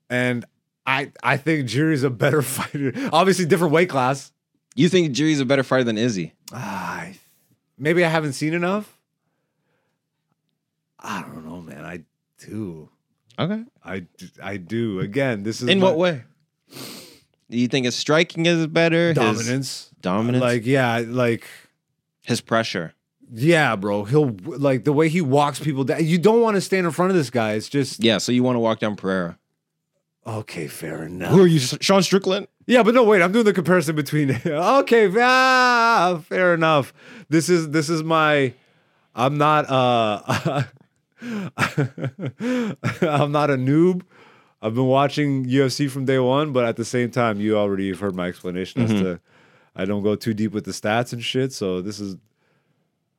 [0.09, 0.45] And
[0.85, 2.91] I I think Jiri's a better fighter.
[3.13, 4.31] Obviously, different weight class.
[4.75, 6.33] You think Jiri's a better fighter than Izzy?
[6.51, 7.17] Ah, I-
[7.77, 8.97] maybe I haven't seen enough.
[10.99, 11.85] I don't know, man.
[11.85, 12.03] I
[12.45, 12.89] do.
[13.37, 13.63] Okay.
[13.83, 14.05] I
[14.41, 14.99] I do.
[15.01, 16.23] Again, this is In my- what way?
[17.49, 19.09] Do you think his striking is better?
[19.09, 19.91] His dominance.
[20.01, 20.41] dominance.
[20.41, 21.45] Like, yeah, like
[22.23, 22.93] his pressure.
[23.31, 24.03] Yeah, bro.
[24.05, 26.03] He'll like the way he walks people down.
[26.05, 27.53] You don't want to stand in front of this guy.
[27.53, 28.17] It's just Yeah.
[28.17, 29.37] So you want to walk down Pereira?
[30.25, 30.67] Okay.
[30.67, 31.31] Fair enough.
[31.31, 32.47] Who are you, Sean Strickland?
[32.67, 33.21] Yeah, but no, wait.
[33.21, 34.31] I'm doing the comparison between.
[34.45, 36.93] okay, ah, fair enough.
[37.29, 38.53] This is this is my.
[39.13, 39.65] I'm not.
[39.69, 40.63] uh
[41.21, 44.03] I'm not a noob.
[44.61, 47.99] I've been watching UFC from day one, but at the same time, you already have
[47.99, 49.19] heard my explanation as to.
[49.75, 51.53] I don't go too deep with the stats and shit.
[51.53, 52.17] So this is.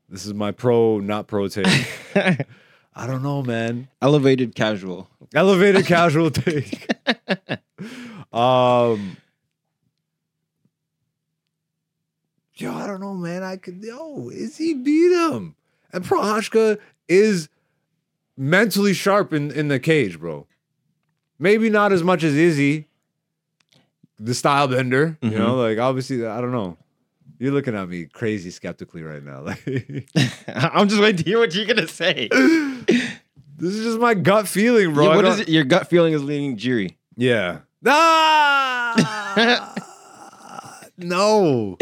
[0.09, 1.67] This is my pro, not pro take.
[2.15, 3.89] I don't know, man.
[4.01, 5.11] Elevated casual.
[5.35, 6.89] Elevated casual take.
[8.33, 9.17] um
[12.57, 13.43] yo, I don't know, man.
[13.43, 15.55] I could, yo, Izzy beat him.
[15.93, 17.49] And Prochazka is
[18.37, 20.47] mentally sharp in, in the cage, bro.
[21.39, 22.89] Maybe not as much as Izzy,
[24.19, 25.19] the style bender.
[25.21, 26.77] You know, like obviously, I don't know.
[27.39, 29.43] You're looking at me crazy skeptically right now.
[29.43, 29.63] Like
[30.49, 32.29] I'm just waiting to hear what you're gonna say.
[33.59, 35.09] This is just my gut feeling, bro.
[35.11, 35.49] Yeah, what is it?
[35.49, 36.97] Your gut feeling is leaning Jiri.
[37.17, 37.61] Yeah.
[37.89, 39.75] Ah!
[40.99, 41.77] no.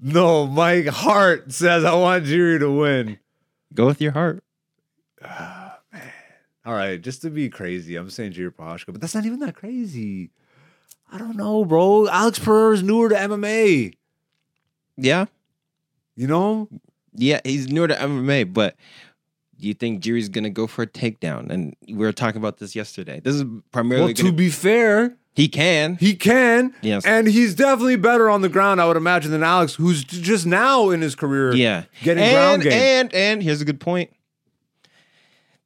[0.00, 3.18] No, my heart says I want Jiri to win.
[3.74, 4.42] Go with your heart.
[6.64, 9.54] All right, just to be crazy, I'm saying Jiri Prochazka, but that's not even that
[9.56, 10.30] crazy.
[11.10, 12.08] I don't know, bro.
[12.08, 13.94] Alex Pereira is newer to MMA.
[14.96, 15.26] Yeah,
[16.14, 16.68] You know?
[17.14, 18.76] yeah, he's newer to MMA, but
[19.62, 21.48] do you think Jiri's gonna go for a takedown?
[21.48, 23.20] And we were talking about this yesterday.
[23.20, 25.96] This is primarily Well, to gonna, be fair, he can.
[25.96, 26.74] he can.
[26.82, 27.06] Yes.
[27.06, 30.90] And he's definitely better on the ground, I would imagine, than Alex, who's just now
[30.90, 31.54] in his career.
[31.54, 31.84] Yeah.
[32.02, 32.72] Getting and, ground game.
[32.72, 34.10] And and here's a good point.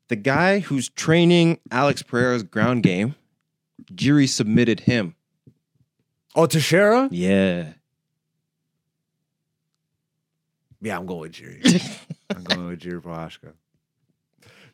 [0.09, 3.15] The guy who's training Alex Pereira's ground game,
[3.95, 5.15] Jiri submitted him.
[6.35, 7.09] Oh, Teixeira?
[7.11, 7.73] Yeah.
[10.83, 11.99] Yeah, I'm going with Jiri.
[12.37, 13.55] I'm going with Jiri Prochazka.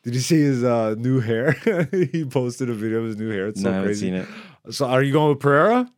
[0.03, 1.51] Did you see his uh, new hair?
[1.91, 3.47] he posted a video of his new hair.
[3.47, 4.07] It's no, I so haven't crazy.
[4.07, 4.27] seen it.
[4.71, 5.89] So, are you going with Pereira?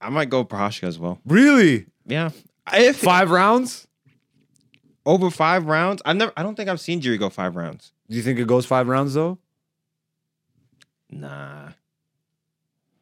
[0.00, 1.18] I might go Prochazka as well.
[1.26, 1.86] Really?
[2.06, 2.30] Yeah.
[2.72, 3.86] If Five rounds?
[5.06, 7.92] over five rounds, I've never I don't think I've seen Jiri go five rounds.
[8.08, 9.38] Do you think it goes five rounds though?
[11.10, 11.68] Nah.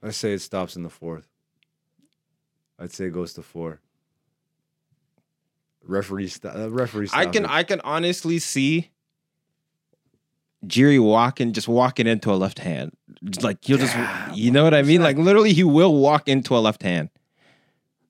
[0.02, 1.28] I say it stops in the fourth.
[2.78, 3.80] I'd say it goes to four.
[5.84, 7.08] Referee, st- uh, referee.
[7.12, 7.44] I can.
[7.46, 8.90] I can honestly see
[10.66, 12.92] Jiri walking, just walking into a left hand.
[13.42, 13.96] Like he'll just
[14.34, 15.02] you know what I mean?
[15.02, 17.10] Like literally he will walk into a left hand.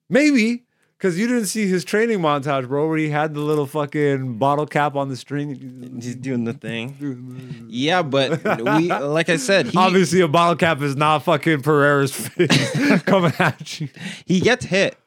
[0.09, 0.63] maybe
[0.97, 4.65] because you didn't see his training montage, bro, where he had the little fucking bottle
[4.65, 5.99] cap on the string.
[6.01, 7.67] He's doing the thing.
[7.69, 12.13] Yeah, but we like I said, he, Obviously, a bottle cap is not fucking Pereira's
[12.15, 13.89] face coming at you.
[14.25, 14.97] he gets hit.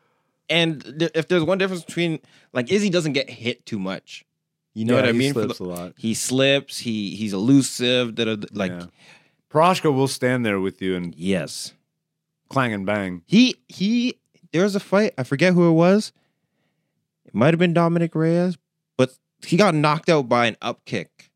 [0.50, 2.20] And th- if there's one difference between
[2.52, 4.24] like Izzy doesn't get hit too much.
[4.76, 5.32] You know Yeah, what I mean?
[5.32, 5.92] Slips the- a lot.
[5.96, 8.86] He slips, he he's elusive, da, like Yeah.
[9.50, 11.72] Proshka will stand there with you and yes.
[12.50, 13.22] clang and bang.
[13.26, 14.18] He he
[14.52, 16.12] there was a fight, I forget who it was.
[17.24, 18.58] It might have been Dominick Reyes,
[18.98, 19.16] but
[19.46, 21.30] he got knocked out by an up kick.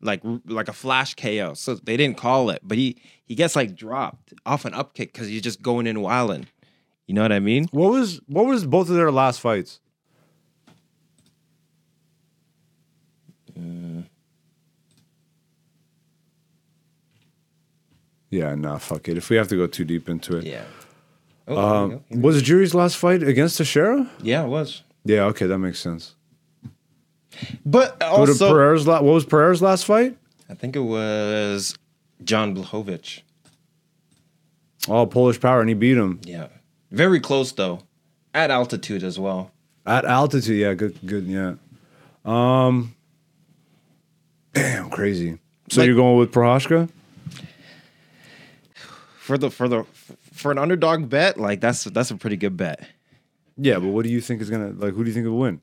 [0.00, 1.54] Like like a flash KO.
[1.54, 5.12] So they didn't call it, but he he gets like dropped off an up kick
[5.12, 6.46] cuz he's just going in wilding.
[7.08, 7.66] You know what I mean?
[7.72, 9.80] What was what was both of their last fights?
[18.30, 19.16] Yeah, nah, fuck it.
[19.16, 20.44] If we have to go too deep into it.
[20.44, 20.64] Yeah.
[21.46, 24.10] Um, was Jiri's last fight against Teixeira?
[24.22, 24.82] yeah, it was.
[25.04, 26.14] Yeah, okay, that makes sense.
[27.64, 30.18] But What, did also Pereira's la- what was Pereira's last fight?
[30.50, 31.76] I think it was
[32.24, 33.22] John Blachowicz.
[34.88, 36.48] Oh, Polish power, and he beat him Yeah.
[36.90, 37.80] Very close though.
[38.34, 39.50] At altitude as well.
[39.86, 40.58] at altitude.
[40.58, 41.54] Yeah, good, good, yeah.
[42.26, 42.94] Um,
[44.52, 45.38] damn, crazy.
[45.70, 46.90] So Like- you're going with Prochazka?
[49.28, 49.84] For the for the
[50.32, 52.88] for an underdog bet, like that's that's a pretty good bet.
[53.58, 54.94] Yeah, but what do you think is gonna like?
[54.94, 55.60] Who do you think will win?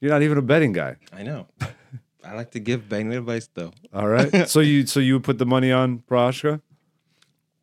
[0.00, 0.96] You're not even a betting guy.
[1.12, 1.46] I know.
[2.24, 3.70] I like to give betting advice though.
[3.94, 4.48] All right.
[4.48, 6.62] so you so you would put the money on Prochazka?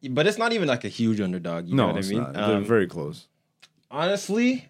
[0.09, 1.67] But it's not even like a huge underdog.
[1.67, 2.23] You No, know what it's I mean?
[2.23, 2.33] not.
[2.33, 3.27] They're Um, very close.
[3.91, 4.69] honestly,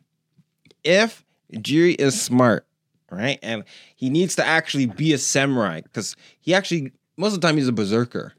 [0.84, 2.66] if Jiri is smart,
[3.12, 3.64] right, and
[3.96, 7.68] he needs to actually be a samurai, because he actually most of the time he's
[7.68, 8.34] a berserker.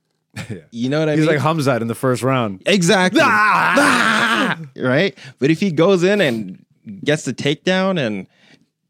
[0.51, 0.57] Yeah.
[0.71, 1.19] You know what I mean?
[1.21, 1.37] He's mean?
[1.39, 2.63] like Hamzat in the first round.
[2.67, 3.21] exactly.
[3.23, 4.59] Ah!
[4.77, 5.17] right?
[5.39, 6.65] But if he goes in and
[7.05, 8.27] gets the takedown and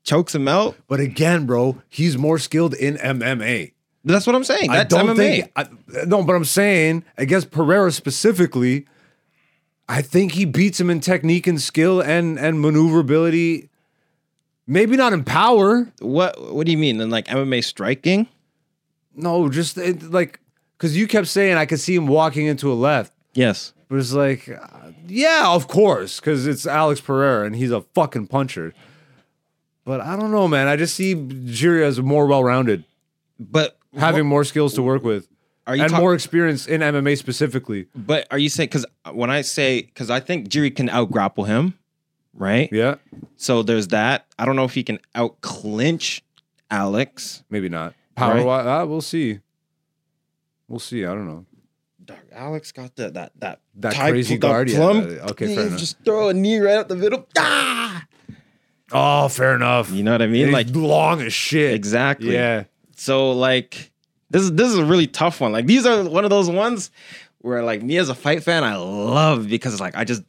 [0.05, 3.73] chokes him out, But again, bro, he's more skilled in MMA.
[4.05, 4.71] that's what I'm saying.
[4.71, 5.17] That's I don't MMA.
[5.17, 5.53] think.
[5.57, 5.67] I,
[6.07, 8.87] no, but I'm saying against Pereira specifically,
[9.89, 13.69] I think he beats him in technique and skill and and maneuverability.
[14.67, 15.91] Maybe not in power.
[16.01, 17.01] what What do you mean?
[17.01, 18.29] In like MMA striking?
[19.15, 20.41] No, just it, like
[20.79, 23.13] because you kept saying I could see him walking into a left.
[23.35, 23.75] Yes.
[23.89, 28.29] But it's like, uh, yeah, of course, because it's Alex Pereira and he's a fucking
[28.29, 28.73] puncher.
[29.85, 30.69] But I don't know, man.
[30.69, 32.85] I just see Jiri as more well-rounded,
[33.41, 35.27] But having more skills to work with,
[35.67, 37.87] are you and talk- more experience in MMA specifically.
[37.95, 41.45] But are you saying because when I say because I think Jiri can out grapple
[41.45, 41.75] him,
[42.35, 42.69] right?
[42.73, 42.97] Yeah,
[43.37, 44.27] So there's that.
[44.39, 46.23] I don't know if he can out clinch
[46.71, 47.43] Alex.
[47.51, 47.95] maybe not.
[48.15, 48.45] Power, Right.
[48.45, 49.41] wise, uh, we'll see.
[50.69, 51.05] We'll see.
[51.05, 51.47] I don't know.
[52.05, 54.79] Dog, Alex got the, that that That type- crazy that guard, yeah,
[55.31, 55.79] okay, fair enough.
[55.79, 57.27] Just throw a knee right up the middle.
[57.37, 58.07] Ah!
[58.91, 59.91] Oh, fair enough.
[59.91, 60.47] You know what I mean?
[60.47, 61.75] He's Like long as shit.
[61.75, 62.33] exactly.
[62.33, 62.65] Yeah.
[62.97, 63.93] So like
[64.31, 65.53] this is this is a really tough one.
[65.53, 66.91] Like these are one of those ones
[67.39, 70.23] where like me as a fight fan, I love because it's like I just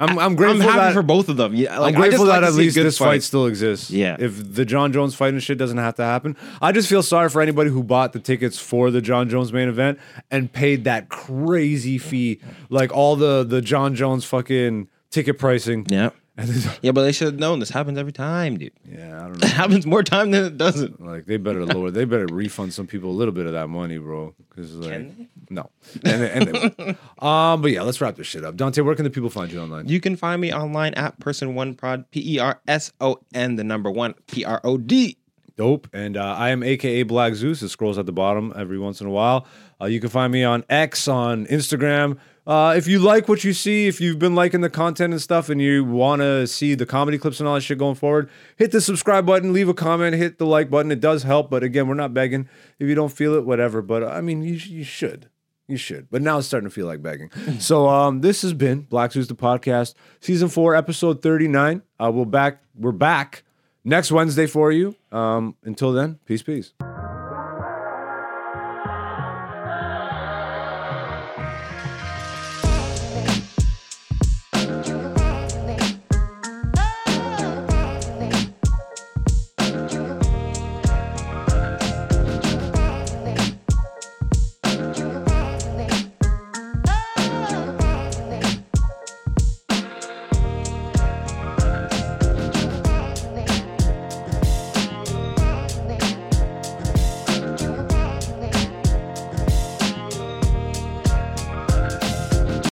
[0.00, 1.54] I'm, I'm grateful I'm happy that for both of them.
[1.54, 3.90] Yeah, like I'm I grateful just like that to at least this fight still exists.
[3.90, 4.16] Yeah.
[4.18, 7.28] If the Jon Jones fight and shit doesn't have to happen, I just feel sorry
[7.28, 9.98] for anybody who bought the tickets for the Jon Jones main event
[10.30, 12.40] and paid that crazy fee,
[12.70, 15.86] like all the the Jon Jones fucking ticket pricing.
[15.88, 16.10] Yeah.
[16.82, 18.72] Yeah, but they should have known this happens every time, dude.
[18.84, 19.46] yeah, I don't know.
[19.46, 21.00] It happens more time than it doesn't.
[21.00, 23.98] Like they better lower, they better refund some people a little bit of that money,
[23.98, 24.34] bro.
[24.50, 25.10] Because like,
[25.48, 25.70] no,
[26.04, 26.88] and, they- and they
[27.20, 28.56] um, but yeah, let's wrap this shit up.
[28.56, 29.86] Dante, where can the people find you online?
[29.88, 33.54] You can find me online at person one prod P E R S O N
[33.56, 35.16] the number one P R O D.
[35.56, 35.86] Dope.
[35.92, 37.62] And uh, I am AKA Black Zeus.
[37.62, 39.46] It scrolls at the bottom every once in a while.
[39.80, 42.18] Uh, you can find me on X, on Instagram.
[42.46, 45.48] Uh, if you like what you see, if you've been liking the content and stuff,
[45.48, 48.70] and you want to see the comedy clips and all that shit going forward, hit
[48.70, 50.92] the subscribe button, leave a comment, hit the like button.
[50.92, 51.50] It does help.
[51.50, 52.48] But again, we're not begging.
[52.78, 53.80] If you don't feel it, whatever.
[53.80, 55.30] But I mean, you, you should.
[55.66, 56.10] You should.
[56.10, 57.30] But now it's starting to feel like begging.
[57.58, 61.82] so um, this has been Black Zeus the podcast, season four, episode thirty nine.
[61.98, 62.60] Uh, we'll back.
[62.74, 63.44] We're back
[63.84, 64.94] next Wednesday for you.
[65.10, 66.74] Um, until then, peace, peace.